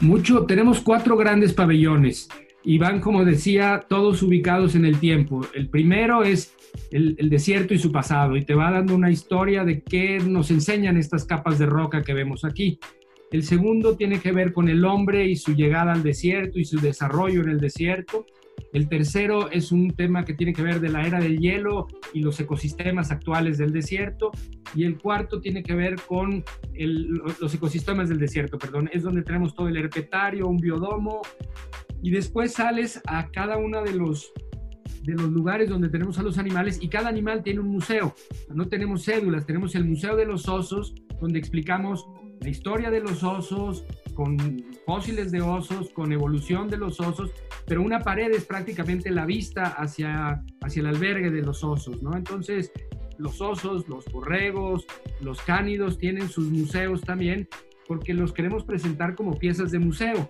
Mucho, 0.00 0.46
tenemos 0.46 0.80
cuatro 0.80 1.16
grandes 1.16 1.52
pabellones 1.52 2.28
y 2.62 2.78
van, 2.78 3.00
como 3.00 3.24
decía, 3.24 3.84
todos 3.88 4.22
ubicados 4.22 4.74
en 4.74 4.84
el 4.84 5.00
tiempo. 5.00 5.40
El 5.54 5.68
primero 5.68 6.22
es 6.22 6.54
el, 6.90 7.16
desierto 7.30 7.74
y 7.74 7.78
su 7.78 7.90
pasado 7.90 8.36
y 8.36 8.44
te 8.44 8.54
va 8.54 8.70
dando 8.70 8.94
una 8.94 9.10
historia 9.10 9.64
de 9.64 9.82
qué 9.82 10.18
nos 10.18 10.50
enseñan 10.50 10.96
estas 10.96 11.24
capas 11.24 11.58
de 11.58 11.66
roca 11.66 12.02
que 12.02 12.14
vemos 12.14 12.44
aquí. 12.44 12.78
El 13.30 13.42
segundo 13.42 13.96
tiene 13.96 14.20
que 14.20 14.32
ver 14.32 14.52
con 14.52 14.68
el 14.68 14.84
hombre 14.84 15.26
y 15.26 15.36
su 15.36 15.54
llegada 15.54 15.92
al 15.92 16.02
desierto 16.02 16.58
y 16.58 16.64
su 16.64 16.80
desarrollo 16.80 17.42
en 17.42 17.50
el 17.50 17.60
desierto. 17.60 18.24
El 18.72 18.88
tercero 18.88 19.50
es 19.50 19.70
un 19.70 19.90
tema 19.90 20.24
que 20.24 20.34
tiene 20.34 20.52
que 20.52 20.62
ver 20.62 20.80
de 20.80 20.88
la 20.88 21.06
era 21.06 21.20
del 21.20 21.38
hielo 21.38 21.86
y 22.12 22.20
los 22.20 22.40
ecosistemas 22.40 23.10
actuales 23.10 23.58
del 23.58 23.72
desierto. 23.72 24.30
Y 24.74 24.84
el 24.84 24.98
cuarto 24.98 25.40
tiene 25.40 25.62
que 25.62 25.74
ver 25.74 25.96
con 26.06 26.42
los 27.40 27.54
ecosistemas 27.54 28.08
del 28.08 28.18
desierto, 28.18 28.58
perdón. 28.58 28.88
Es 28.92 29.02
donde 29.02 29.22
tenemos 29.22 29.54
todo 29.54 29.68
el 29.68 29.76
herpetario, 29.76 30.48
un 30.48 30.56
biodomo. 30.56 31.20
Y 32.02 32.10
después 32.10 32.52
sales 32.52 33.00
a 33.06 33.30
cada 33.30 33.58
uno 33.58 33.82
de 33.82 33.94
los 33.94 34.32
de 35.02 35.14
los 35.14 35.30
lugares 35.30 35.70
donde 35.70 35.88
tenemos 35.88 36.18
a 36.18 36.22
los 36.22 36.36
animales 36.36 36.78
y 36.82 36.88
cada 36.88 37.08
animal 37.08 37.42
tiene 37.42 37.60
un 37.60 37.68
museo. 37.68 38.14
No 38.52 38.68
tenemos 38.68 39.04
cédulas, 39.04 39.46
tenemos 39.46 39.74
el 39.74 39.86
Museo 39.86 40.16
de 40.16 40.26
los 40.26 40.48
Osos, 40.48 40.94
donde 41.18 41.38
explicamos 41.38 42.06
la 42.40 42.48
historia 42.48 42.90
de 42.90 43.00
los 43.00 43.22
osos, 43.22 43.84
con 44.14 44.36
fósiles 44.84 45.30
de 45.30 45.40
osos, 45.40 45.90
con 45.90 46.12
evolución 46.12 46.68
de 46.68 46.76
los 46.76 47.00
osos, 47.00 47.30
pero 47.66 47.82
una 47.82 48.00
pared 48.00 48.30
es 48.32 48.44
prácticamente 48.44 49.10
la 49.10 49.26
vista 49.26 49.64
hacia, 49.64 50.44
hacia 50.60 50.80
el 50.80 50.86
albergue 50.86 51.30
de 51.30 51.42
los 51.42 51.62
osos, 51.64 52.02
¿no? 52.02 52.16
Entonces, 52.16 52.72
los 53.18 53.40
osos, 53.40 53.88
los 53.88 54.04
borregos, 54.06 54.86
los 55.20 55.40
cánidos 55.42 55.98
tienen 55.98 56.28
sus 56.28 56.48
museos 56.48 57.00
también 57.00 57.48
porque 57.88 58.12
los 58.12 58.32
queremos 58.32 58.64
presentar 58.64 59.14
como 59.14 59.38
piezas 59.38 59.72
de 59.72 59.78
museo. 59.78 60.28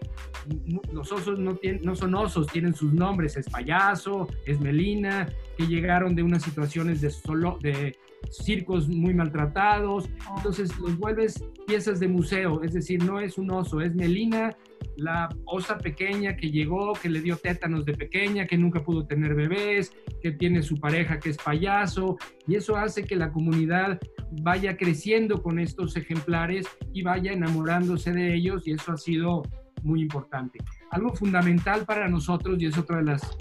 Los 0.92 1.10
osos 1.10 1.40
no, 1.40 1.56
tienen, 1.56 1.82
no 1.82 1.96
son 1.96 2.14
osos, 2.14 2.46
tienen 2.46 2.72
sus 2.72 2.94
nombres, 2.94 3.36
es 3.36 3.50
payaso, 3.50 4.28
es 4.46 4.60
melina, 4.60 5.28
que 5.56 5.66
llegaron 5.66 6.14
de 6.14 6.22
unas 6.22 6.44
situaciones 6.44 7.00
de, 7.00 7.10
solo, 7.10 7.58
de 7.60 7.96
circos 8.30 8.88
muy 8.88 9.14
maltratados, 9.14 10.08
entonces 10.36 10.76
los 10.78 10.96
vuelves 10.98 11.42
piezas 11.66 12.00
de 12.00 12.08
museo, 12.08 12.62
es 12.62 12.72
decir, 12.72 13.02
no 13.02 13.20
es 13.20 13.38
un 13.38 13.50
oso, 13.50 13.80
es 13.80 13.94
Melina, 13.94 14.56
la 14.96 15.28
osa 15.44 15.78
pequeña 15.78 16.36
que 16.36 16.50
llegó, 16.50 16.92
que 16.92 17.08
le 17.08 17.20
dio 17.20 17.36
tétanos 17.36 17.84
de 17.84 17.94
pequeña, 17.94 18.46
que 18.46 18.58
nunca 18.58 18.82
pudo 18.82 19.06
tener 19.06 19.34
bebés, 19.34 19.92
que 20.22 20.32
tiene 20.32 20.62
su 20.62 20.76
pareja 20.76 21.18
que 21.18 21.30
es 21.30 21.36
payaso, 21.36 22.16
y 22.46 22.56
eso 22.56 22.76
hace 22.76 23.04
que 23.04 23.16
la 23.16 23.30
comunidad 23.30 23.98
vaya 24.42 24.76
creciendo 24.76 25.42
con 25.42 25.58
estos 25.58 25.96
ejemplares 25.96 26.66
y 26.92 27.02
vaya 27.02 27.32
enamorándose 27.32 28.12
de 28.12 28.34
ellos, 28.34 28.66
y 28.66 28.72
eso 28.72 28.92
ha 28.92 28.96
sido 28.96 29.42
muy 29.82 30.02
importante. 30.02 30.58
Algo 30.90 31.14
fundamental 31.14 31.84
para 31.84 32.08
nosotros, 32.08 32.60
y 32.60 32.66
es 32.66 32.76
otra 32.76 32.98
de 32.98 33.04
las 33.04 33.36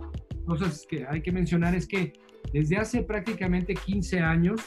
cosas 0.46 0.86
que 0.88 1.06
hay 1.08 1.22
que 1.22 1.32
mencionar, 1.32 1.76
es 1.76 1.88
que 1.88 2.14
desde 2.54 2.78
hace 2.78 3.04
prácticamente 3.04 3.74
15 3.74 4.20
años, 4.20 4.62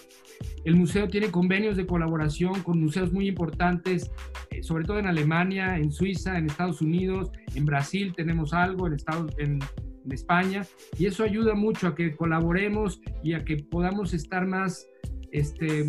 el 0.65 0.77
museo 0.77 1.09
tiene 1.09 1.31
convenios 1.31 1.77
de 1.77 1.87
colaboración 1.87 2.63
con 2.63 2.81
museos 2.81 3.13
muy 3.13 3.29
importantes, 3.29 4.11
eh, 4.51 4.63
sobre 4.63 4.85
todo 4.85 4.99
en 4.99 5.07
Alemania, 5.07 5.77
en 5.77 5.91
Suiza, 5.91 6.39
en 6.39 6.47
Estados 6.47 6.81
Unidos, 6.83 7.31
en 7.55 7.65
Brasil 7.65 8.13
tenemos 8.17 8.53
algo, 8.53 8.87
en, 8.87 8.95
Estados, 8.95 9.33
en, 9.39 9.59
en 10.05 10.13
España, 10.13 10.67
y 10.99 11.07
eso 11.07 11.25
ayuda 11.25 11.55
mucho 11.55 11.89
a 11.89 11.95
que 11.95 12.15
colaboremos 12.17 13.01
y 13.23 13.35
a 13.35 13.45
que 13.45 13.57
podamos 13.57 14.15
estar 14.15 14.47
más 14.47 14.87
este, 15.33 15.87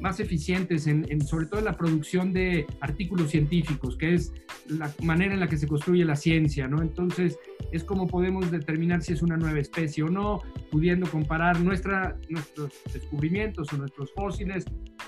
más 0.00 0.20
eficientes, 0.20 0.86
en, 0.86 1.20
sobre 1.26 1.46
todo 1.46 1.60
en 1.60 1.66
la 1.66 1.76
producción 1.76 2.32
de 2.32 2.66
artículos 2.80 3.30
científicos, 3.30 3.96
que 3.96 4.14
es 4.14 4.32
la 4.68 4.92
manera 5.02 5.34
en 5.34 5.40
la 5.40 5.48
que 5.48 5.56
se 5.56 5.66
construye 5.66 6.04
la 6.04 6.16
ciencia, 6.16 6.68
¿no? 6.68 6.82
Entonces, 6.82 7.38
es 7.72 7.84
como 7.84 8.06
podemos 8.06 8.50
determinar 8.50 9.02
si 9.02 9.12
es 9.12 9.22
una 9.22 9.36
nueva 9.36 9.58
especie 9.58 10.04
o 10.04 10.08
no, 10.08 10.42
pudiendo 10.70 11.06
comparar 11.10 11.60
nuestra, 11.60 12.16
nuestros 12.28 12.72
descubrimientos 12.92 13.72
o 13.72 13.76
nuestros 13.76 14.12
fósiles 14.12 14.64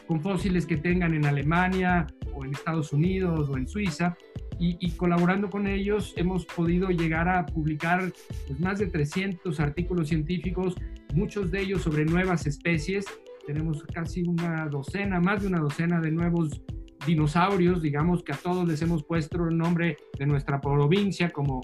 con 0.07 0.21
fósiles 0.21 0.67
que 0.67 0.77
tengan 0.77 1.15
en 1.15 1.27
Alemania 1.27 2.07
o 2.35 2.45
en 2.45 2.53
Estados 2.53 2.93
Unidos 2.93 3.49
o 3.49 3.57
en 3.57 3.67
Suiza. 3.69 4.17
Y, 4.59 4.93
colaborando 4.93 5.51
con 5.51 5.67
ellos 5.67 6.15
hemos 6.17 6.47
podido 6.47 6.89
llegar 6.89 7.29
a 7.29 7.45
publicar 7.45 8.11
pues, 8.47 8.59
más 8.59 8.79
de 8.79 8.87
300 8.87 9.61
artículos 9.61 10.09
científicos, 10.09 10.75
muchos 11.13 11.51
de 11.51 11.61
ellos 11.61 11.83
sobre 11.83 12.07
nuevas 12.07 12.47
especies 12.47 13.05
tenemos 13.47 13.83
casi 13.85 14.23
una 14.23 14.67
docena, 14.67 15.21
más 15.21 15.43
de 15.43 15.49
una 15.49 15.61
docena 15.61 16.01
de 16.01 16.11
nuevos 16.11 16.63
dinosaurios, 17.07 17.81
digamos 17.81 18.23
que 18.25 18.33
a 18.33 18.37
todos 18.37 18.67
les 18.67 18.83
hemos 18.83 19.05
puesto 19.05 19.47
el 19.49 19.57
nombre 19.57 19.97
de 20.19 20.27
nuestra 20.27 20.61
provincia, 20.61 21.31
como 21.31 21.61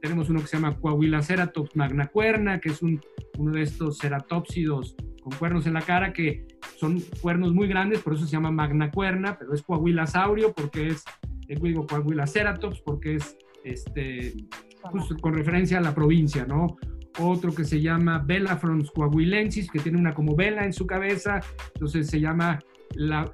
tenemos 0.00 0.28
uno 0.30 0.40
que 0.40 0.46
se 0.46 0.56
llama 0.56 0.76
Coahuila-Ceratops 0.78 1.74
magnacuerna, 1.74 2.60
que 2.60 2.70
es 2.70 2.82
un, 2.82 3.00
uno 3.38 3.52
de 3.52 3.62
estos 3.62 3.98
ceratópsidos 3.98 4.96
con 5.22 5.36
cuernos 5.38 5.66
en 5.66 5.74
la 5.74 5.82
cara, 5.82 6.12
que 6.12 6.46
son 6.76 7.00
cuernos 7.20 7.54
muy 7.54 7.66
grandes, 7.66 8.00
por 8.00 8.14
eso 8.14 8.26
se 8.26 8.32
llama 8.32 8.50
magnacuerna, 8.50 9.38
pero 9.38 9.54
es 9.54 9.62
Coahuilasaurio 9.62 10.52
porque 10.52 10.88
es, 10.88 11.04
digo 11.48 11.86
Coahuila-Ceratops 11.86 12.82
porque 12.84 13.16
es 13.16 13.36
este, 13.64 14.34
justo 14.82 15.16
con 15.18 15.34
referencia 15.34 15.78
a 15.78 15.80
la 15.80 15.94
provincia, 15.94 16.44
¿no? 16.46 16.76
Otro 17.18 17.54
que 17.54 17.64
se 17.64 17.80
llama 17.80 18.18
Belafrons 18.18 18.90
coahuilensis, 18.90 19.70
que 19.70 19.78
tiene 19.78 19.98
una 19.98 20.14
como 20.14 20.34
vela 20.34 20.64
en 20.64 20.72
su 20.72 20.86
cabeza, 20.86 21.40
entonces 21.74 22.08
se 22.08 22.20
llama 22.20 22.58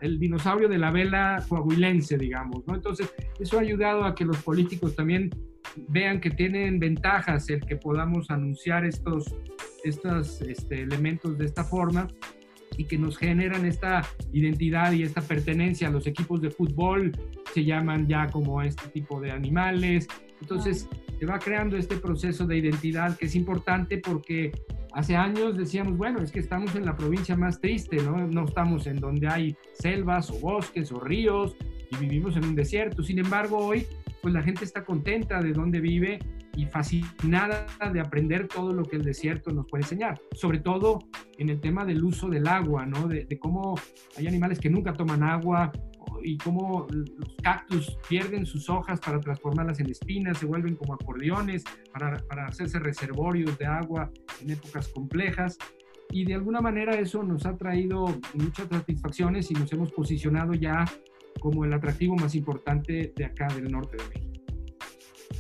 el 0.01 0.19
dinosaurio 0.19 0.69
de 0.69 0.79
la 0.79 0.91
vela 0.91 1.45
coahuilense, 1.49 2.17
digamos, 2.17 2.67
¿no? 2.67 2.75
Entonces, 2.75 3.13
eso 3.39 3.59
ha 3.59 3.61
ayudado 3.61 4.05
a 4.05 4.15
que 4.15 4.25
los 4.25 4.39
políticos 4.43 4.97
también 4.97 5.31
vean 5.89 6.21
que 6.21 6.31
tienen 6.31 6.79
ventajas 6.79 7.49
el 7.51 7.61
que 7.61 7.77
podamos 7.77 8.31
anunciar 8.31 8.85
estos, 8.85 9.35
estos 9.85 10.41
este, 10.43 10.83
elementos 10.83 11.37
de 11.39 11.47
esta 11.47 11.65
forma 11.65 12.09
y 12.77 12.85
que 12.85 12.97
nos 12.97 13.19
generan 13.19 13.67
esta 13.67 14.03
identidad 14.33 14.93
y 14.93 15.03
esta 15.03 15.21
pertenencia 15.21 15.91
los 15.91 16.07
equipos 16.07 16.41
de 16.41 16.51
fútbol, 16.51 17.13
se 17.53 17.65
llaman 17.65 18.07
ya 18.09 18.29
como 18.29 18.63
este 18.63 18.89
tipo 18.89 19.21
de 19.21 19.33
animales. 19.33 20.07
Entonces, 20.41 20.89
se 21.21 21.27
va 21.27 21.39
creando 21.39 21.77
este 21.77 21.99
proceso 21.99 22.47
de 22.47 22.57
identidad 22.57 23.15
que 23.19 23.27
es 23.27 23.35
importante 23.35 23.99
porque 23.99 24.53
hace 24.95 25.17
años 25.17 25.55
decíamos, 25.55 25.99
bueno, 25.99 26.23
es 26.23 26.33
que 26.33 26.41
estamos 26.41 26.75
en 26.77 26.87
la 26.87 26.97
provincia 26.97 27.37
más 27.37 27.61
triste, 27.61 27.99
¿no? 27.99 28.27
No 28.27 28.47
estamos 28.47 28.87
en 28.87 28.97
donde 28.97 29.29
hay 29.29 29.55
selvas 29.75 30.31
o 30.31 30.41
bosques 30.41 30.91
o 30.93 30.99
ríos 30.99 31.55
y 31.91 31.97
vivimos 31.97 32.39
en 32.39 32.47
un 32.47 32.55
desierto. 32.55 33.03
Sin 33.03 33.19
embargo, 33.19 33.59
hoy, 33.59 33.87
pues 34.23 34.33
la 34.33 34.43
gente 34.43 34.65
está 34.65 34.83
contenta 34.83 35.43
de 35.43 35.53
dónde 35.53 35.81
vive 35.81 36.21
y 36.57 36.65
fascinada 36.65 37.67
de 37.93 38.01
aprender 38.01 38.49
todo 38.49 38.73
lo 38.73 38.85
que 38.85 38.97
el 38.97 39.05
desierto 39.05 39.51
nos 39.51 39.67
puede 39.67 39.83
enseñar, 39.83 40.19
sobre 40.33 40.61
todo 40.61 41.01
en 41.37 41.51
el 41.51 41.61
tema 41.61 41.85
del 41.85 42.03
uso 42.03 42.31
del 42.31 42.49
agua, 42.49 42.87
¿no? 42.87 43.09
De, 43.09 43.27
de 43.27 43.39
cómo 43.39 43.79
hay 44.17 44.27
animales 44.27 44.59
que 44.59 44.71
nunca 44.71 44.95
toman 44.95 45.23
agua, 45.23 45.71
y 46.23 46.37
cómo 46.39 46.87
los 46.91 47.37
cactus 47.43 47.97
pierden 48.09 48.47
sus 48.47 48.69
hojas 48.69 49.01
para 49.01 49.21
transformarlas 49.21 49.81
en 49.81 49.91
espinas, 49.91 50.39
se 50.39 50.47
vuelven 50.47 50.77
como 50.77 50.95
acordeones 50.95 51.65
para, 51.93 52.17
para 52.29 52.47
hacerse 52.47 52.79
reservorios 52.79 53.57
de 53.59 53.67
agua 53.67 54.11
en 54.43 54.51
épocas 54.51 54.89
complejas. 54.89 55.59
Y 56.11 56.25
de 56.25 56.35
alguna 56.35 56.61
manera 56.61 56.95
eso 56.99 57.23
nos 57.23 57.47
ha 57.47 57.57
traído 57.57 58.07
muchas 58.35 58.69
satisfacciones 58.69 59.51
y 59.51 59.55
nos 59.55 59.73
hemos 59.73 59.93
posicionado 59.93 60.55
ya 60.55 60.85
como 61.41 61.65
el 61.65 61.73
atractivo 61.73 62.17
más 62.17 62.35
importante 62.35 63.13
de 63.17 63.25
acá 63.25 63.47
del 63.55 63.71
norte 63.71 63.97
de 63.97 64.05
México. 64.09 64.31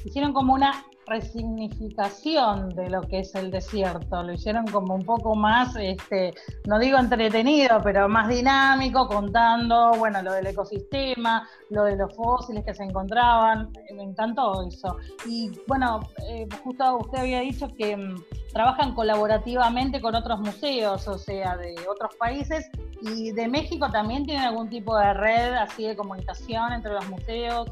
Hicieron 0.04 0.32
como 0.32 0.54
una 0.54 0.84
resignificación 1.10 2.68
de 2.70 2.88
lo 2.88 3.02
que 3.02 3.20
es 3.20 3.34
el 3.34 3.50
desierto, 3.50 4.22
lo 4.22 4.32
hicieron 4.32 4.64
como 4.66 4.94
un 4.94 5.04
poco 5.04 5.34
más, 5.34 5.74
este, 5.76 6.32
no 6.66 6.78
digo 6.78 6.98
entretenido, 6.98 7.80
pero 7.82 8.08
más 8.08 8.28
dinámico, 8.28 9.08
contando, 9.08 9.90
bueno, 9.98 10.22
lo 10.22 10.32
del 10.32 10.46
ecosistema, 10.46 11.48
lo 11.68 11.84
de 11.84 11.96
los 11.96 12.14
fósiles 12.14 12.64
que 12.64 12.74
se 12.74 12.84
encontraban, 12.84 13.70
me 13.94 14.04
encantó 14.04 14.66
eso. 14.66 14.96
Y 15.26 15.50
bueno, 15.66 16.00
eh, 16.28 16.46
justo 16.62 16.98
usted 16.98 17.18
había 17.18 17.40
dicho 17.40 17.68
que 17.76 17.96
mm, 17.96 18.22
trabajan 18.52 18.94
colaborativamente 18.94 20.00
con 20.00 20.14
otros 20.14 20.38
museos, 20.38 21.08
o 21.08 21.18
sea, 21.18 21.56
de 21.56 21.74
otros 21.88 22.14
países, 22.16 22.70
y 23.02 23.32
de 23.32 23.48
México 23.48 23.90
también 23.90 24.24
tienen 24.24 24.44
algún 24.44 24.70
tipo 24.70 24.96
de 24.96 25.12
red 25.14 25.54
así 25.54 25.84
de 25.84 25.96
comunicación 25.96 26.72
entre 26.72 26.92
los 26.92 27.08
museos. 27.08 27.68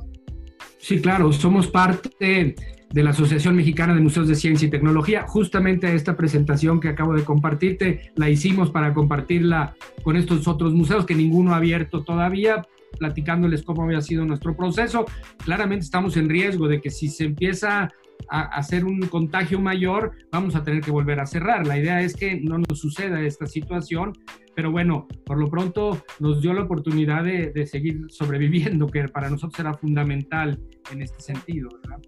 Sí, 0.79 1.01
claro, 1.01 1.33
somos 1.33 1.69
parte 1.69 2.55
de 2.91 3.03
la 3.03 3.11
Asociación 3.11 3.57
Mexicana 3.57 3.95
de 3.95 4.01
Museos 4.01 4.29
de 4.29 4.35
Ciencia 4.35 4.67
y 4.67 4.71
Tecnología. 4.71 5.25
Justamente 5.27 5.95
esta 5.95 6.17
presentación 6.17 6.81
que 6.81 6.89
acabo 6.89 7.15
de 7.15 7.25
compartirte 7.25 8.13
la 8.17 8.31
hicimos 8.31 8.71
para 8.71 8.95
compartirla 8.95 9.75
con 10.03 10.17
estos 10.17 10.49
otros 10.49 10.73
museos 10.73 11.05
que 11.05 11.15
ninguno 11.15 11.53
ha 11.53 11.57
abierto 11.57 12.03
todavía, 12.05 12.67
platicándoles 12.99 13.63
cómo 13.63 13.85
había 13.85 14.01
sido 14.01 14.25
nuestro 14.25 14.57
proceso. 14.57 15.05
Claramente 15.45 15.85
estamos 15.85 16.17
en 16.17 16.29
riesgo 16.29 16.69
de 16.69 16.81
que 16.81 16.91
si 16.91 17.09
se 17.09 17.25
empieza 17.25 17.91
a 18.31 18.43
hacer 18.43 18.85
un 18.85 19.01
contagio 19.03 19.61
mayor, 19.61 20.13
vamos 20.33 20.55
a 20.57 20.65
tener 20.65 20.83
que 20.83 20.91
volver 20.91 21.21
a 21.21 21.27
cerrar. 21.27 21.67
La 21.67 21.79
idea 21.79 22.01
es 22.03 22.17
que 22.17 22.41
no 22.41 22.59
nos 22.59 22.79
suceda 22.79 23.21
esta 23.23 23.47
situación, 23.47 24.13
pero 24.55 24.71
bueno, 24.73 25.07
por 25.25 25.39
lo 25.39 25.49
pronto 25.49 26.03
nos 26.19 26.43
dio 26.43 26.53
la 26.53 26.63
oportunidad 26.63 27.25
de, 27.25 27.67
seguir 27.67 28.07
sobreviviendo, 28.09 28.87
que 28.89 29.05
para 29.09 29.31
nosotros 29.31 29.57
será 29.57 29.75
fundamental 29.75 30.59
en 30.91 31.03
este 31.03 31.21
sentido, 31.21 31.69
¿verdad? 31.83 32.01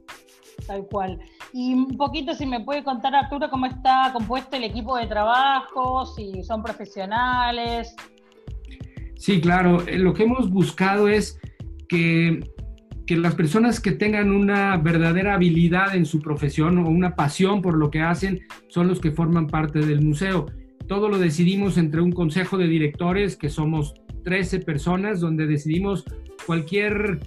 Tal 0.67 0.87
cual. 0.87 1.19
Y 1.53 1.75
un 1.75 1.97
poquito 1.97 2.35
si 2.35 2.47
me 2.47 2.61
puede 2.61 2.85
contar 2.85 3.15
Arturo 3.15 3.51
cómo 3.51 3.67
está 3.67 4.11
compuesto 4.13 4.57
el 4.57 4.65
equipo 4.65 4.97
de 4.97 5.07
trabajo, 5.07 6.07
si 6.07 6.43
son 6.43 6.63
profesionales. 6.63 7.95
Sí, 9.17 9.41
claro. 9.41 9.87
Eh, 9.87 9.99
lo 9.99 10.15
que 10.15 10.25
hemos 10.25 10.51
buscado 10.51 11.09
es 11.09 11.39
que, 11.89 12.41
que 13.07 13.17
las 13.17 13.35
personas 13.35 13.81
que 13.81 13.93
tengan 13.93 14.31
una 14.31 14.77
verdadera 14.77 15.35
habilidad 15.35 15.95
en 15.95 16.07
su 16.07 16.21
profesión 16.21 16.79
o 16.79 16.89
una 16.89 17.15
pasión 17.17 17.63
por 17.63 17.77
lo 17.77 17.91
que 17.91 18.01
hacen 18.01 18.41
son 18.69 18.89
los 18.89 19.01
que 19.01 19.11
forman 19.11 19.47
parte 19.47 19.81
del 19.81 20.03
museo. 20.03 20.47
Todo 20.89 21.09
lo 21.09 21.19
decidimos 21.19 21.79
entre 21.79 22.01
un 22.01 22.13
consejo 22.13 22.59
de 22.59 22.67
directores, 22.67 23.37
que 23.37 23.49
somos 23.49 23.95
13 24.25 24.61
personas, 24.61 25.21
donde 25.21 25.47
decidimos 25.47 26.05
cualquier 26.47 27.21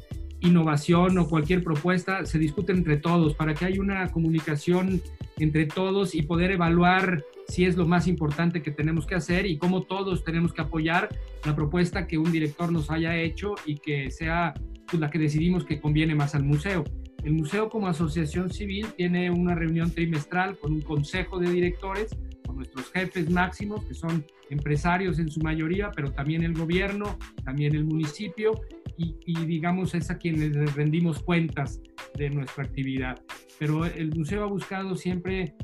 innovación 0.43 1.17
o 1.17 1.27
cualquier 1.27 1.63
propuesta 1.63 2.25
se 2.25 2.37
discute 2.37 2.73
entre 2.73 2.97
todos 2.97 3.33
para 3.33 3.53
que 3.53 3.65
haya 3.65 3.81
una 3.81 4.11
comunicación 4.11 5.01
entre 5.37 5.65
todos 5.65 6.15
y 6.15 6.21
poder 6.21 6.51
evaluar 6.51 7.23
si 7.47 7.65
es 7.65 7.75
lo 7.75 7.85
más 7.85 8.07
importante 8.07 8.61
que 8.61 8.71
tenemos 8.71 9.05
que 9.05 9.15
hacer 9.15 9.45
y 9.45 9.57
cómo 9.57 9.83
todos 9.83 10.23
tenemos 10.23 10.53
que 10.53 10.61
apoyar 10.61 11.09
la 11.45 11.55
propuesta 11.55 12.07
que 12.07 12.17
un 12.17 12.31
director 12.31 12.71
nos 12.71 12.91
haya 12.91 13.17
hecho 13.17 13.55
y 13.65 13.77
que 13.77 14.11
sea 14.11 14.53
pues, 14.87 14.99
la 14.99 15.09
que 15.09 15.19
decidimos 15.19 15.65
que 15.65 15.79
conviene 15.79 16.15
más 16.15 16.35
al 16.35 16.43
museo. 16.43 16.83
El 17.23 17.33
museo 17.33 17.69
como 17.69 17.87
asociación 17.87 18.51
civil 18.51 18.87
tiene 18.97 19.31
una 19.31 19.55
reunión 19.55 19.91
trimestral 19.91 20.57
con 20.57 20.73
un 20.73 20.81
consejo 20.81 21.39
de 21.39 21.49
directores, 21.49 22.15
con 22.45 22.57
nuestros 22.57 22.91
jefes 22.91 23.29
máximos, 23.29 23.85
que 23.85 23.93
son 23.93 24.25
empresarios 24.49 25.19
en 25.19 25.31
su 25.31 25.39
mayoría, 25.39 25.89
pero 25.95 26.11
también 26.11 26.43
el 26.43 26.53
gobierno, 26.53 27.17
también 27.45 27.75
el 27.75 27.85
municipio, 27.85 28.59
y, 28.97 29.15
y 29.25 29.45
digamos 29.45 29.95
es 29.95 30.09
a 30.09 30.17
quienes 30.17 30.55
les 30.55 30.73
rendimos 30.75 31.21
cuentas 31.21 31.81
de 32.15 32.29
nuestra 32.29 32.63
actividad. 32.63 33.21
Pero 33.59 33.85
el 33.85 34.13
museo 34.15 34.43
ha 34.43 34.47
buscado 34.47 34.95
siempre 34.95 35.55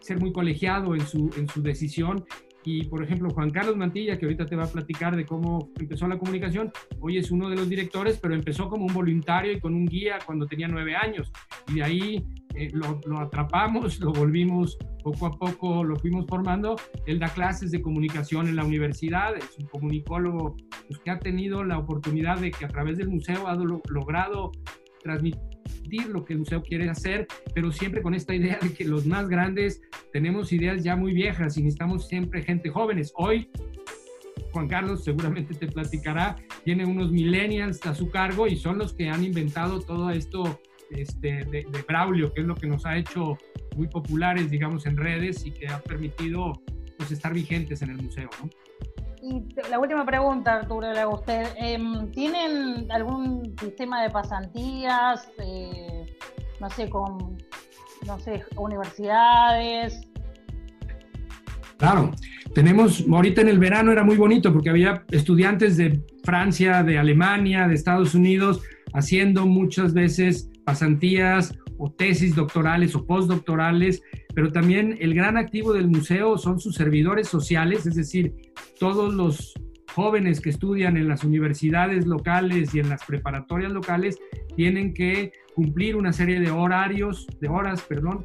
ser 0.00 0.18
muy 0.18 0.32
colegiado 0.32 0.94
en 0.94 1.02
su, 1.02 1.30
en 1.36 1.48
su 1.48 1.62
decisión 1.62 2.24
y, 2.70 2.84
por 2.84 3.02
ejemplo, 3.02 3.30
Juan 3.30 3.48
Carlos 3.48 3.78
Mantilla, 3.78 4.18
que 4.18 4.26
ahorita 4.26 4.44
te 4.44 4.54
va 4.54 4.64
a 4.64 4.70
platicar 4.70 5.16
de 5.16 5.24
cómo 5.24 5.70
empezó 5.80 6.06
la 6.06 6.18
comunicación, 6.18 6.70
hoy 7.00 7.16
es 7.16 7.30
uno 7.30 7.48
de 7.48 7.56
los 7.56 7.66
directores, 7.66 8.18
pero 8.20 8.34
empezó 8.34 8.68
como 8.68 8.84
un 8.84 8.92
voluntario 8.92 9.52
y 9.52 9.58
con 9.58 9.74
un 9.74 9.86
guía 9.86 10.18
cuando 10.26 10.46
tenía 10.46 10.68
nueve 10.68 10.94
años. 10.94 11.32
Y 11.68 11.76
de 11.76 11.82
ahí 11.82 12.26
eh, 12.54 12.68
lo, 12.74 13.00
lo, 13.06 13.20
atrapamos, 13.20 13.98
lo 14.00 14.12
volvimos 14.12 14.76
poco 15.02 15.24
a 15.24 15.30
poco, 15.30 15.82
lo 15.82 15.96
fuimos 15.96 16.26
formando. 16.26 16.76
Él 17.06 17.18
da 17.18 17.28
clases 17.28 17.70
de 17.70 17.80
comunicación 17.80 18.48
en 18.48 18.56
la 18.56 18.64
universidad, 18.64 19.34
es 19.34 19.58
un 19.58 19.64
comunicólogo 19.66 20.54
pues, 20.88 21.00
que 21.00 21.10
ha 21.10 21.18
tenido 21.18 21.64
la 21.64 21.78
oportunidad 21.78 22.38
de 22.38 22.50
que 22.50 22.66
a 22.66 22.68
través 22.68 22.98
del 22.98 23.08
museo 23.08 23.48
ha 23.48 23.54
lo, 23.54 23.80
logrado 23.88 24.52
transmitir 25.02 25.57
lo 26.08 26.24
que 26.24 26.34
el 26.34 26.40
museo 26.40 26.62
quiere 26.62 26.88
hacer, 26.88 27.26
pero 27.54 27.72
siempre 27.72 28.02
con 28.02 28.14
esta 28.14 28.34
idea 28.34 28.58
de 28.60 28.72
que 28.72 28.84
los 28.84 29.06
más 29.06 29.28
grandes 29.28 29.82
tenemos 30.12 30.52
ideas 30.52 30.84
ya 30.84 30.96
muy 30.96 31.12
viejas 31.12 31.56
y 31.56 31.62
necesitamos 31.62 32.08
siempre 32.08 32.42
gente 32.42 32.70
jóvenes. 32.70 33.12
Hoy, 33.16 33.50
Juan 34.52 34.68
Carlos 34.68 35.04
seguramente 35.04 35.54
te 35.54 35.66
platicará, 35.66 36.36
tiene 36.64 36.84
unos 36.84 37.10
millennials 37.10 37.84
a 37.86 37.94
su 37.94 38.10
cargo 38.10 38.46
y 38.46 38.56
son 38.56 38.78
los 38.78 38.92
que 38.92 39.08
han 39.08 39.24
inventado 39.24 39.80
todo 39.80 40.10
esto 40.10 40.60
este, 40.90 41.44
de, 41.44 41.66
de 41.70 41.82
Braulio, 41.86 42.32
que 42.32 42.40
es 42.40 42.46
lo 42.46 42.54
que 42.54 42.66
nos 42.66 42.86
ha 42.86 42.96
hecho 42.96 43.36
muy 43.76 43.88
populares, 43.88 44.50
digamos, 44.50 44.86
en 44.86 44.96
redes 44.96 45.44
y 45.44 45.52
que 45.52 45.68
ha 45.68 45.80
permitido 45.80 46.52
pues, 46.96 47.10
estar 47.12 47.32
vigentes 47.32 47.82
en 47.82 47.90
el 47.90 48.02
museo. 48.02 48.28
¿no? 48.42 48.50
Y 49.30 49.44
la 49.70 49.78
última 49.78 50.06
pregunta, 50.06 50.54
Arturo, 50.54 50.92
le 50.92 51.04
usted. 51.04 51.48
Eh, 51.58 51.78
¿Tienen 52.12 52.90
algún 52.90 53.54
sistema 53.60 54.02
de 54.02 54.10
pasantías, 54.10 55.28
eh, 55.38 56.06
no 56.60 56.70
sé, 56.70 56.88
con, 56.88 57.36
no 58.06 58.18
sé, 58.20 58.42
universidades? 58.56 60.00
Claro, 61.76 62.10
tenemos, 62.54 63.04
ahorita 63.10 63.42
en 63.42 63.48
el 63.48 63.58
verano 63.58 63.92
era 63.92 64.02
muy 64.02 64.16
bonito 64.16 64.52
porque 64.52 64.70
había 64.70 65.04
estudiantes 65.10 65.76
de 65.76 66.02
Francia, 66.24 66.82
de 66.82 66.98
Alemania, 66.98 67.68
de 67.68 67.74
Estados 67.74 68.14
Unidos, 68.14 68.62
haciendo 68.94 69.46
muchas 69.46 69.92
veces 69.92 70.50
pasantías 70.64 71.54
o 71.76 71.90
tesis 71.90 72.34
doctorales 72.34 72.94
o 72.96 73.06
postdoctorales, 73.06 74.02
pero 74.38 74.52
también 74.52 74.96
el 75.00 75.14
gran 75.14 75.36
activo 75.36 75.72
del 75.72 75.88
museo 75.88 76.38
son 76.38 76.60
sus 76.60 76.76
servidores 76.76 77.26
sociales, 77.26 77.86
es 77.86 77.96
decir, 77.96 78.36
todos 78.78 79.12
los 79.12 79.52
jóvenes 79.92 80.40
que 80.40 80.50
estudian 80.50 80.96
en 80.96 81.08
las 81.08 81.24
universidades 81.24 82.06
locales 82.06 82.72
y 82.72 82.78
en 82.78 82.88
las 82.88 83.04
preparatorias 83.04 83.72
locales 83.72 84.16
tienen 84.54 84.94
que 84.94 85.32
cumplir 85.56 85.96
una 85.96 86.12
serie 86.12 86.38
de 86.38 86.52
horarios, 86.52 87.26
de 87.40 87.48
horas, 87.48 87.82
perdón, 87.82 88.24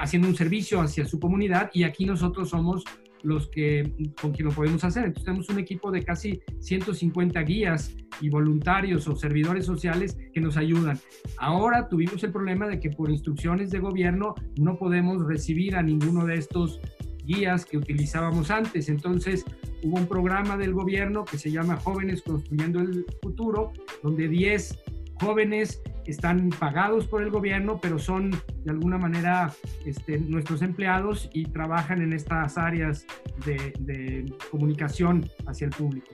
haciendo 0.00 0.26
un 0.26 0.36
servicio 0.36 0.80
hacia 0.80 1.04
su 1.04 1.20
comunidad 1.20 1.70
y 1.74 1.82
aquí 1.82 2.06
nosotros 2.06 2.48
somos 2.48 2.82
los 3.22 3.48
que 3.48 3.92
con 4.20 4.32
quien 4.32 4.48
lo 4.48 4.54
podemos 4.54 4.84
hacer. 4.84 5.04
Entonces 5.04 5.24
tenemos 5.24 5.48
un 5.48 5.58
equipo 5.58 5.90
de 5.90 6.02
casi 6.02 6.40
150 6.60 7.40
guías 7.42 7.96
y 8.20 8.28
voluntarios 8.28 9.08
o 9.08 9.16
servidores 9.16 9.66
sociales 9.66 10.18
que 10.32 10.40
nos 10.40 10.56
ayudan. 10.56 10.98
Ahora 11.38 11.88
tuvimos 11.88 12.22
el 12.24 12.32
problema 12.32 12.66
de 12.68 12.80
que 12.80 12.90
por 12.90 13.10
instrucciones 13.10 13.70
de 13.70 13.78
gobierno 13.78 14.34
no 14.58 14.78
podemos 14.78 15.26
recibir 15.26 15.76
a 15.76 15.82
ninguno 15.82 16.26
de 16.26 16.36
estos 16.36 16.80
guías 17.24 17.64
que 17.64 17.78
utilizábamos 17.78 18.50
antes. 18.50 18.88
Entonces 18.88 19.44
hubo 19.82 19.96
un 19.96 20.06
programa 20.06 20.56
del 20.56 20.72
gobierno 20.72 21.24
que 21.24 21.38
se 21.38 21.50
llama 21.50 21.76
Jóvenes 21.76 22.22
Construyendo 22.22 22.80
el 22.80 23.06
Futuro, 23.22 23.72
donde 24.02 24.28
10 24.28 24.78
jóvenes 25.20 25.80
están 26.06 26.50
pagados 26.50 27.06
por 27.06 27.22
el 27.22 27.30
gobierno, 27.30 27.78
pero 27.80 27.98
son 27.98 28.30
de 28.30 28.70
alguna 28.70 28.98
manera 28.98 29.52
este, 29.86 30.18
nuestros 30.18 30.62
empleados 30.62 31.30
y 31.32 31.46
trabajan 31.46 32.02
en 32.02 32.12
estas 32.12 32.58
áreas 32.58 33.06
de, 33.44 33.72
de, 33.80 34.32
comunicación 34.50 35.28
hacia 35.46 35.66
el 35.66 35.70
público. 35.70 36.10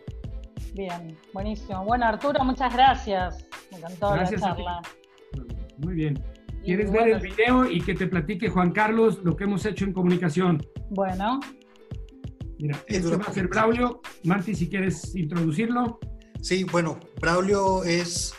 Bien, 0.74 1.16
buenísimo. 1.32 1.84
Bueno, 1.84 2.06
Arturo, 2.06 2.44
muchas 2.44 2.72
gracias. 2.72 3.48
Me 3.70 3.78
encantó 3.78 4.12
gracias 4.12 4.40
la 4.40 4.46
charla. 4.48 4.82
Muy 5.78 5.94
bien. 5.94 6.22
¿Quieres 6.64 6.90
ver 6.90 7.08
el 7.08 7.20
video 7.20 7.70
y 7.70 7.80
que 7.80 7.94
te 7.94 8.06
platique 8.06 8.48
Juan 8.50 8.72
Carlos 8.72 9.20
lo 9.24 9.36
que 9.36 9.44
hemos 9.44 9.64
hecho 9.64 9.84
en 9.84 9.92
comunicación? 9.92 10.62
Bueno. 10.90 11.40
Mira, 12.58 12.78
este 12.86 13.16
va 13.16 13.24
a 13.24 13.32
ser 13.32 13.48
Braulio. 13.48 14.02
Marti, 14.24 14.54
si 14.54 14.68
quieres 14.68 15.14
introducirlo. 15.14 15.98
Sí, 16.40 16.64
bueno, 16.64 16.98
Braulio 17.20 17.84
es 17.84 18.34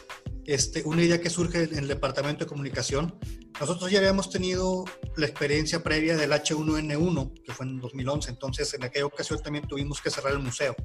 este, 0.49 0.81
una 0.83 1.03
idea 1.03 1.21
que 1.21 1.29
surge 1.29 1.65
en 1.65 1.77
el 1.77 1.87
Departamento 1.87 2.43
de 2.43 2.49
Comunicación. 2.49 3.15
Nosotros 3.61 3.91
ya 3.91 3.99
habíamos 3.99 4.31
tenido 4.31 4.83
la 5.15 5.27
experiencia 5.27 5.83
previa 5.83 6.17
del 6.17 6.31
H1N1, 6.31 7.43
que 7.43 7.53
fue 7.53 7.67
en 7.67 7.79
2011, 7.79 8.31
entonces 8.31 8.73
en 8.73 8.83
aquella 8.83 9.05
ocasión 9.05 9.39
también 9.43 9.67
tuvimos 9.67 10.01
que 10.01 10.09
cerrar 10.09 10.33
el 10.33 10.39
museo. 10.39 10.75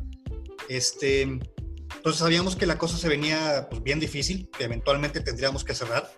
Este, 0.69 1.23
entonces 1.23 2.19
sabíamos 2.19 2.57
que 2.57 2.67
la 2.67 2.77
cosa 2.77 2.99
se 2.99 3.09
venía 3.09 3.67
pues, 3.71 3.83
bien 3.83 3.99
difícil, 3.99 4.51
que 4.51 4.65
eventualmente 4.65 5.21
tendríamos 5.21 5.65
que 5.65 5.75
cerrar. 5.75 6.15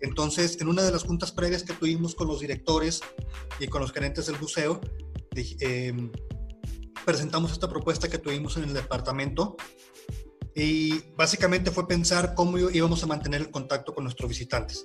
Entonces, 0.00 0.60
en 0.60 0.68
una 0.68 0.84
de 0.84 0.92
las 0.92 1.02
juntas 1.02 1.32
previas 1.32 1.64
que 1.64 1.72
tuvimos 1.72 2.14
con 2.14 2.28
los 2.28 2.38
directores 2.38 3.00
y 3.58 3.66
con 3.66 3.82
los 3.82 3.90
gerentes 3.90 4.26
del 4.26 4.38
museo, 4.38 4.80
eh, 5.34 5.92
presentamos 7.04 7.50
esta 7.50 7.68
propuesta 7.68 8.08
que 8.08 8.18
tuvimos 8.18 8.56
en 8.56 8.62
el 8.62 8.74
departamento 8.74 9.56
y 10.56 11.02
básicamente 11.16 11.70
fue 11.70 11.86
pensar 11.86 12.34
cómo 12.34 12.58
íbamos 12.58 13.02
a 13.02 13.06
mantener 13.06 13.42
el 13.42 13.50
contacto 13.50 13.94
con 13.94 14.04
nuestros 14.04 14.30
visitantes. 14.30 14.82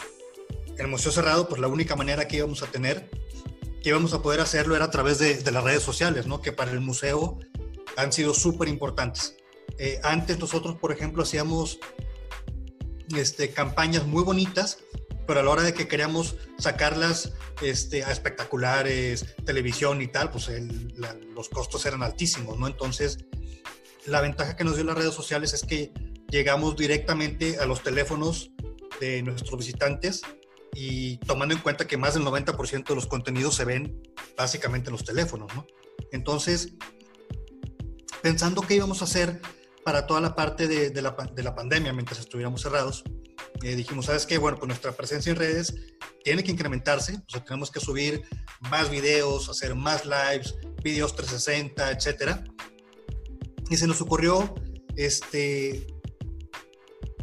El 0.77 0.89
museo 0.89 1.13
cerrado, 1.13 1.47
pues 1.47 1.61
la 1.61 1.69
única 1.69 1.95
manera 1.95 2.27
que 2.27 2.37
íbamos 2.37 2.61
a 2.61 2.67
tener, 2.67 3.09
que 3.81 3.89
íbamos 3.89 4.13
a 4.13 4.21
poder 4.21 4.41
hacerlo 4.41 4.75
era 4.75 4.85
a 4.85 4.91
través 4.91 5.17
de, 5.17 5.37
de 5.37 5.51
las 5.51 5.63
redes 5.63 5.81
sociales, 5.81 6.27
¿no? 6.27 6.41
que 6.41 6.51
para 6.51 6.71
el 6.71 6.81
museo 6.81 7.39
han 7.95 8.11
sido 8.11 8.33
súper 8.33 8.67
importantes. 8.67 9.37
Eh, 9.77 10.01
antes 10.03 10.39
nosotros, 10.39 10.75
por 10.75 10.91
ejemplo, 10.91 11.23
hacíamos 11.23 11.79
este, 13.15 13.51
campañas 13.51 14.05
muy 14.05 14.23
bonitas, 14.23 14.79
pero 15.25 15.39
a 15.39 15.43
la 15.43 15.51
hora 15.51 15.63
de 15.63 15.73
que 15.73 15.87
queríamos 15.87 16.35
sacarlas 16.57 17.31
este, 17.61 18.03
a 18.03 18.11
espectaculares, 18.11 19.37
televisión 19.45 20.01
y 20.01 20.07
tal, 20.07 20.31
pues 20.31 20.49
el, 20.49 20.93
la, 20.97 21.13
los 21.33 21.47
costos 21.47 21.85
eran 21.85 22.03
altísimos, 22.03 22.59
¿no? 22.59 22.67
Entonces, 22.67 23.19
la 24.05 24.21
ventaja 24.21 24.55
que 24.55 24.63
nos 24.63 24.75
dio 24.75 24.85
las 24.85 24.97
redes 24.97 25.13
sociales 25.13 25.53
es 25.53 25.63
que 25.63 25.91
llegamos 26.29 26.75
directamente 26.75 27.59
a 27.59 27.65
los 27.65 27.83
teléfonos 27.83 28.51
de 28.99 29.21
nuestros 29.21 29.57
visitantes 29.57 30.21
y 30.73 31.17
tomando 31.17 31.53
en 31.53 31.61
cuenta 31.61 31.85
que 31.85 31.97
más 31.97 32.13
del 32.13 32.23
90% 32.23 32.87
de 32.87 32.95
los 32.95 33.07
contenidos 33.07 33.55
se 33.55 33.65
ven 33.65 34.01
básicamente 34.37 34.89
en 34.89 34.93
los 34.93 35.03
teléfonos, 35.03 35.53
¿no? 35.53 35.65
Entonces, 36.11 36.73
pensando 38.21 38.61
qué 38.61 38.75
íbamos 38.75 39.01
a 39.01 39.05
hacer 39.05 39.41
para 39.83 40.07
toda 40.07 40.21
la 40.21 40.35
parte 40.35 40.67
de, 40.67 41.01
la, 41.01 41.15
pandemia 41.55 41.91
mientras 41.91 42.19
estuviéramos 42.19 42.61
cerrados, 42.61 43.03
eh, 43.63 43.75
dijimos, 43.75 44.05
¿sabes 44.05 44.25
qué? 44.25 44.37
Bueno, 44.37 44.57
pues 44.57 44.67
nuestra 44.67 44.91
presencia 44.93 45.31
en 45.31 45.35
redes 45.35 45.75
tiene 46.23 46.43
que 46.43 46.51
incrementarse, 46.51 47.15
o 47.15 47.29
sea, 47.29 47.43
tenemos 47.43 47.71
que 47.71 47.79
subir 47.79 48.23
más 48.61 48.89
videos, 48.89 49.49
hacer 49.49 49.75
más 49.75 50.05
lives, 50.05 50.55
videos 50.83 51.15
360, 51.15 51.91
etcétera 51.91 52.43
y 53.71 53.77
se 53.77 53.87
nos 53.87 54.01
ocurrió 54.01 54.53
este, 54.97 55.87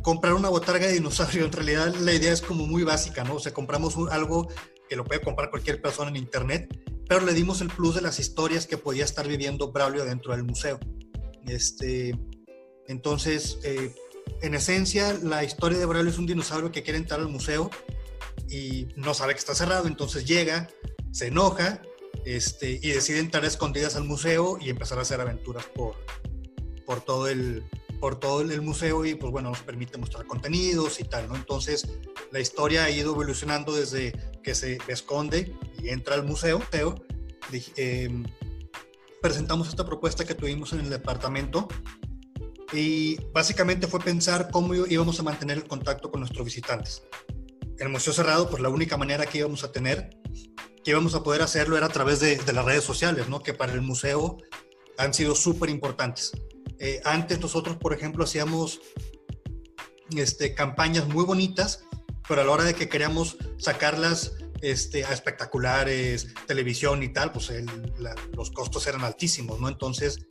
comprar 0.03 0.33
una 0.33 0.49
botarga 0.49 0.87
de 0.87 0.95
dinosaurio. 0.95 1.45
En 1.45 1.53
realidad 1.53 1.95
la 1.95 2.15
idea 2.15 2.33
es 2.33 2.41
como 2.41 2.67
muy 2.67 2.85
básica, 2.85 3.23
¿no? 3.23 3.35
O 3.35 3.39
sea, 3.39 3.53
compramos 3.53 3.97
algo 4.11 4.49
que 4.89 4.97
lo 4.97 5.05
puede 5.05 5.21
comprar 5.21 5.51
cualquier 5.51 5.83
persona 5.83 6.09
en 6.09 6.17
internet, 6.17 6.75
pero 7.07 7.21
le 7.21 7.35
dimos 7.35 7.61
el 7.61 7.69
plus 7.69 7.95
de 7.95 8.01
las 8.01 8.19
historias 8.19 8.67
que 8.67 8.79
podía 8.79 9.05
estar 9.05 9.29
viviendo 9.29 9.71
Braulio 9.73 10.07
dentro 10.07 10.33
del 10.33 10.45
museo. 10.45 10.81
Este, 11.47 12.19
entonces, 12.87 13.59
eh, 13.65 13.95
en 14.41 14.55
esencia, 14.55 15.19
la 15.23 15.45
historia 15.45 15.79
de 15.79 15.85
Braulio 15.85 16.11
es 16.11 16.19
un 16.19 16.27
dinosaurio 16.27 16.73
que 16.73 16.83
quiere 16.83 16.99
entrar 16.99 17.21
al 17.21 17.29
museo 17.29 17.71
y 18.49 18.89
no 18.97 19.13
sabe 19.13 19.35
que 19.35 19.41
está 19.41 19.55
cerrado, 19.55 19.87
entonces 19.87 20.25
llega, 20.25 20.69
se 21.13 21.27
enoja 21.27 21.83
este, 22.25 22.81
y 22.83 22.89
decide 22.89 23.19
entrar 23.19 23.45
a 23.45 23.49
escondidas 23.49 23.97
al 23.97 24.05
museo 24.05 24.57
y 24.59 24.71
empezar 24.71 24.99
a 24.99 25.03
hacer 25.03 25.21
aventuras 25.21 25.67
por, 25.67 25.97
por 26.89 27.03
todo 27.03 27.29
el, 27.29 27.63
por 28.01 28.19
todo 28.19 28.41
el 28.41 28.63
museo 28.63 29.05
y 29.05 29.15
pues 29.15 29.31
bueno, 29.31 29.51
nos 29.51 29.61
permite 29.61 29.99
mostrar 29.99 30.25
contenidos 30.25 31.01
y 31.01 31.05
tal, 31.05 31.29
¿no? 31.29 31.37
Entonces 31.37 31.87
la 32.33 32.41
historia 32.41 32.85
ha 32.85 32.91
ido 32.91 33.13
evolucionando 33.13 33.77
desde 33.77 34.19
que 34.43 34.55
se 34.55 34.79
esconde 34.89 35.55
y 35.83 35.91
entra 35.91 36.15
al 36.15 36.25
museo, 36.25 36.63
Teo. 36.71 36.95
Eh, 37.77 38.09
presentamos 39.21 39.69
esta 39.69 39.85
propuesta 39.85 40.25
que 40.25 40.35
tuvimos 40.35 40.73
en 40.73 40.81
el 40.81 40.89
departamento 40.89 41.69
y 42.73 43.21
básicamente 43.35 43.87
fue 43.87 44.01
pensar 44.01 44.49
cómo 44.51 44.75
íbamos 44.75 45.21
a 45.21 45.23
mantener 45.23 45.59
el 45.59 45.65
contacto 45.65 46.11
con 46.11 46.21
nuestros 46.21 46.43
visitantes. 46.47 47.03
El 47.77 47.91
museo 47.91 48.15
cerrado, 48.15 48.49
pues 48.49 48.63
la 48.63 48.71
única 48.71 48.97
manera 48.97 49.27
que 49.27 49.39
íbamos 49.39 49.63
a 49.63 49.73
tener, 49.73 50.09
que 50.83 50.91
íbamos 50.93 51.15
a 51.15 51.23
poder 51.23 51.43
hacerlo 51.43 51.77
era 51.77 51.85
a 51.85 51.91
través 51.91 52.21
de, 52.21 52.41
las 52.51 52.65
redes 52.65 52.83
sociales, 52.83 53.29
¿no? 53.29 53.43
que 53.43 53.53
para 53.53 53.75
el 53.75 53.83
museo 53.83 54.39
han 54.97 55.13
sido 55.13 55.35
súper 55.35 55.69
importantes. 55.69 56.33
Eh, 56.79 57.01
antes 57.05 57.41
nosotros, 57.41 57.77
por 57.77 57.93
ejemplo, 57.93 58.25
hacíamos 58.25 58.81
este, 60.17 60.55
campañas 60.55 61.09
muy 61.09 61.25
bonitas, 61.25 61.85
pero 62.29 62.43
a 62.43 62.45
la 62.45 62.53
hora 62.53 62.65
de 62.65 62.75
que 62.75 62.89
queríamos 62.89 63.37
sacarlas 63.59 64.35
este, 64.61 65.05
a 65.05 65.13
espectaculares, 65.13 66.35
televisión 66.47 67.03
y 67.03 67.13
tal, 67.13 67.33
pues 67.33 67.53
los 68.33 68.51
costos 68.51 68.87
eran 68.87 69.03
altísimos, 69.03 69.61
¿no? 69.61 69.69
Entonces, 69.69 70.27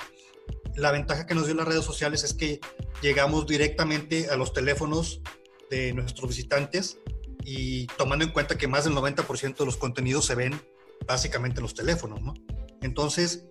la 0.76 0.92
ventaja 0.92 1.26
que 1.26 1.36
nos 1.36 1.46
dio 1.46 1.56
las 1.56 1.68
redes 1.68 1.86
sociales 1.86 2.24
es 2.24 2.34
que 2.34 2.60
llegamos 3.02 3.48
directamente 3.48 4.30
a 4.30 4.36
los 4.36 4.54
teléfonos 4.54 5.22
de 5.70 5.94
nuestros 5.94 6.30
visitantes 6.30 7.00
y 7.44 7.88
tomando 7.98 8.26
en 8.26 8.32
cuenta 8.32 8.58
que 8.58 8.68
más 8.68 8.84
del 8.84 8.94
90% 8.94 9.58
de 9.58 9.66
los 9.66 9.78
contenidos 9.78 10.26
se 10.26 10.36
ven 10.36 10.62
básicamente 11.06 11.60
en 11.60 11.64
los 11.64 11.74
teléfonos, 11.74 12.22
¿no? 12.22 12.34
Entonces, 12.82 13.46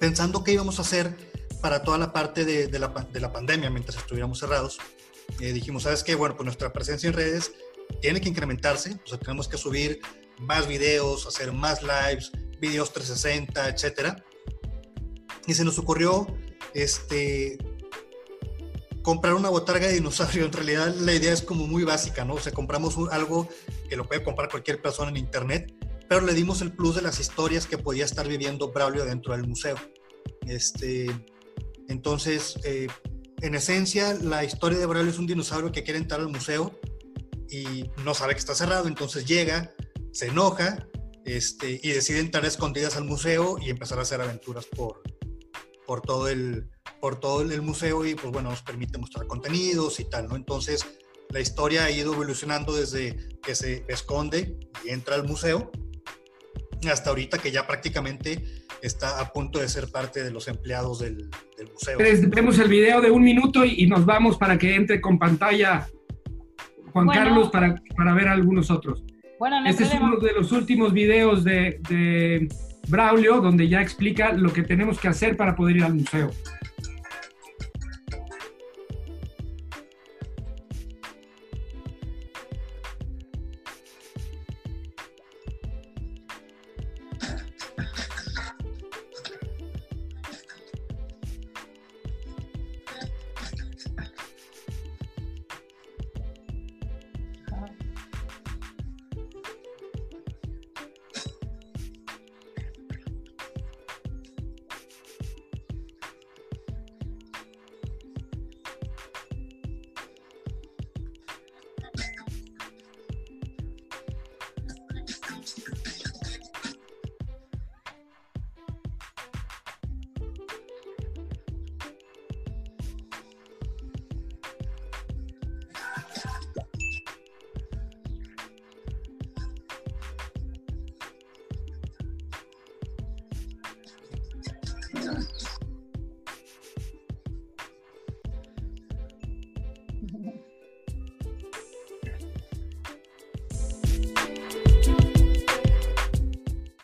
pensando 0.00 0.44
qué 0.44 0.52
íbamos 0.52 0.78
a 0.78 0.82
hacer 0.82 1.16
para 1.64 1.82
toda 1.82 1.96
la 1.96 2.12
parte 2.12 2.44
de, 2.44 2.78
la, 2.78 2.88
de 3.10 3.20
la, 3.20 3.32
pandemia 3.32 3.70
mientras 3.70 3.96
estuviéramos 3.96 4.38
cerrados, 4.38 4.76
eh, 5.40 5.50
dijimos, 5.54 5.84
¿sabes 5.84 6.04
qué? 6.04 6.14
Bueno, 6.14 6.36
pues 6.36 6.44
nuestra 6.44 6.74
presencia 6.74 7.06
en 7.06 7.14
redes 7.14 7.52
tiene 8.02 8.20
que 8.20 8.28
incrementarse, 8.28 8.98
o 9.02 9.08
sea, 9.08 9.18
tenemos 9.18 9.48
que 9.48 9.56
subir 9.56 9.98
más 10.40 10.68
videos, 10.68 11.26
hacer 11.26 11.54
más 11.54 11.80
lives, 11.82 12.32
videos 12.60 12.92
360, 12.92 13.70
etcétera. 13.70 14.22
Y 15.46 15.54
se 15.54 15.64
nos 15.64 15.78
ocurrió 15.78 16.26
este, 16.74 17.56
comprar 19.00 19.32
una 19.32 19.48
botarga 19.48 19.86
de 19.86 19.94
dinosaurio. 19.94 20.44
En 20.44 20.52
realidad 20.52 20.94
la 20.94 21.14
idea 21.14 21.32
es 21.32 21.40
como 21.40 21.66
muy 21.66 21.84
básica, 21.84 22.26
¿no? 22.26 22.34
O 22.34 22.40
sea, 22.40 22.52
compramos 22.52 22.98
algo 23.10 23.48
que 23.88 23.96
lo 23.96 24.06
puede 24.06 24.22
comprar 24.22 24.50
cualquier 24.50 24.82
persona 24.82 25.08
en 25.08 25.16
internet, 25.16 25.72
pero 26.10 26.20
le 26.20 26.34
dimos 26.34 26.60
el 26.60 26.72
plus 26.72 26.96
de 26.96 27.00
las 27.00 27.20
historias 27.20 27.66
que 27.66 27.78
podía 27.78 28.04
estar 28.04 28.28
viviendo 28.28 28.70
Braulio 28.70 29.06
dentro 29.06 29.32
del 29.32 29.48
museo. 29.48 29.76
Este, 30.46 31.06
entonces, 31.88 32.56
eh, 32.64 32.88
en 33.40 33.54
esencia, 33.54 34.14
la 34.14 34.44
historia 34.44 34.78
de 34.78 34.86
Braulio 34.86 35.10
es 35.10 35.18
un 35.18 35.26
dinosaurio 35.26 35.72
que 35.72 35.82
quiere 35.82 35.98
entrar 35.98 36.20
al 36.20 36.28
museo 36.28 36.78
y 37.50 37.90
no 38.04 38.14
sabe 38.14 38.34
que 38.34 38.38
está 38.38 38.54
cerrado, 38.54 38.88
entonces 38.88 39.26
llega, 39.26 39.70
se 40.12 40.28
enoja 40.28 40.86
este, 41.24 41.80
y 41.82 41.90
decide 41.90 42.20
entrar 42.20 42.44
escondidas 42.44 42.96
al 42.96 43.04
museo 43.04 43.56
y 43.60 43.70
empezar 43.70 43.98
a 43.98 44.02
hacer 44.02 44.20
aventuras 44.20 44.66
por, 44.66 45.02
por, 45.86 46.00
todo, 46.00 46.28
el, 46.28 46.70
por 47.00 47.20
todo 47.20 47.42
el 47.42 47.62
museo 47.62 48.04
y 48.06 48.14
pues 48.14 48.32
bueno, 48.32 48.50
nos 48.50 48.62
permite 48.62 48.98
mostrar 48.98 49.26
contenidos 49.26 50.00
y 50.00 50.04
tal, 50.04 50.28
¿no? 50.28 50.36
Entonces 50.36 50.86
la 51.30 51.40
historia 51.40 51.84
ha 51.84 51.90
ido 51.90 52.12
evolucionando 52.14 52.74
desde 52.74 53.38
que 53.42 53.54
se 53.54 53.84
esconde 53.88 54.58
y 54.84 54.90
entra 54.90 55.16
al 55.16 55.24
museo 55.24 55.70
hasta 56.90 57.10
ahorita 57.10 57.38
que 57.38 57.50
ya 57.50 57.66
prácticamente 57.66 58.63
está 58.84 59.18
a 59.18 59.32
punto 59.32 59.58
de 59.58 59.68
ser 59.68 59.90
parte 59.90 60.22
de 60.22 60.30
los 60.30 60.46
empleados 60.46 60.98
del, 60.98 61.30
museo. 61.72 61.98
Vemos 62.28 62.58
el 62.58 62.68
video 62.68 63.00
de 63.00 63.10
un 63.10 63.22
minuto 63.22 63.64
y, 63.64 63.86
nos 63.86 64.04
vamos 64.04 64.36
para 64.36 64.58
que 64.58 64.74
entre 64.74 65.00
con 65.00 65.18
pantalla 65.18 65.86
Juan 66.92 67.08
Carlos 67.08 67.50
para, 67.50 67.74
para 67.96 68.14
ver 68.14 68.28
algunos 68.28 68.70
otros. 68.70 69.02
Bueno, 69.38 69.64
este 69.66 69.84
es 69.84 69.94
uno 69.94 70.16
de 70.18 70.32
los 70.32 70.52
últimos 70.52 70.92
videos 70.92 71.44
de, 71.44 71.80
de 71.88 72.48
Braulio, 72.88 73.40
donde 73.40 73.68
ya 73.68 73.80
explica 73.80 74.32
lo 74.32 74.52
que 74.52 74.62
tenemos 74.62 75.00
que 75.00 75.08
hacer 75.08 75.36
para 75.36 75.56
poder 75.56 75.76
ir 75.76 75.84
al 75.84 75.94
museo. 75.94 76.30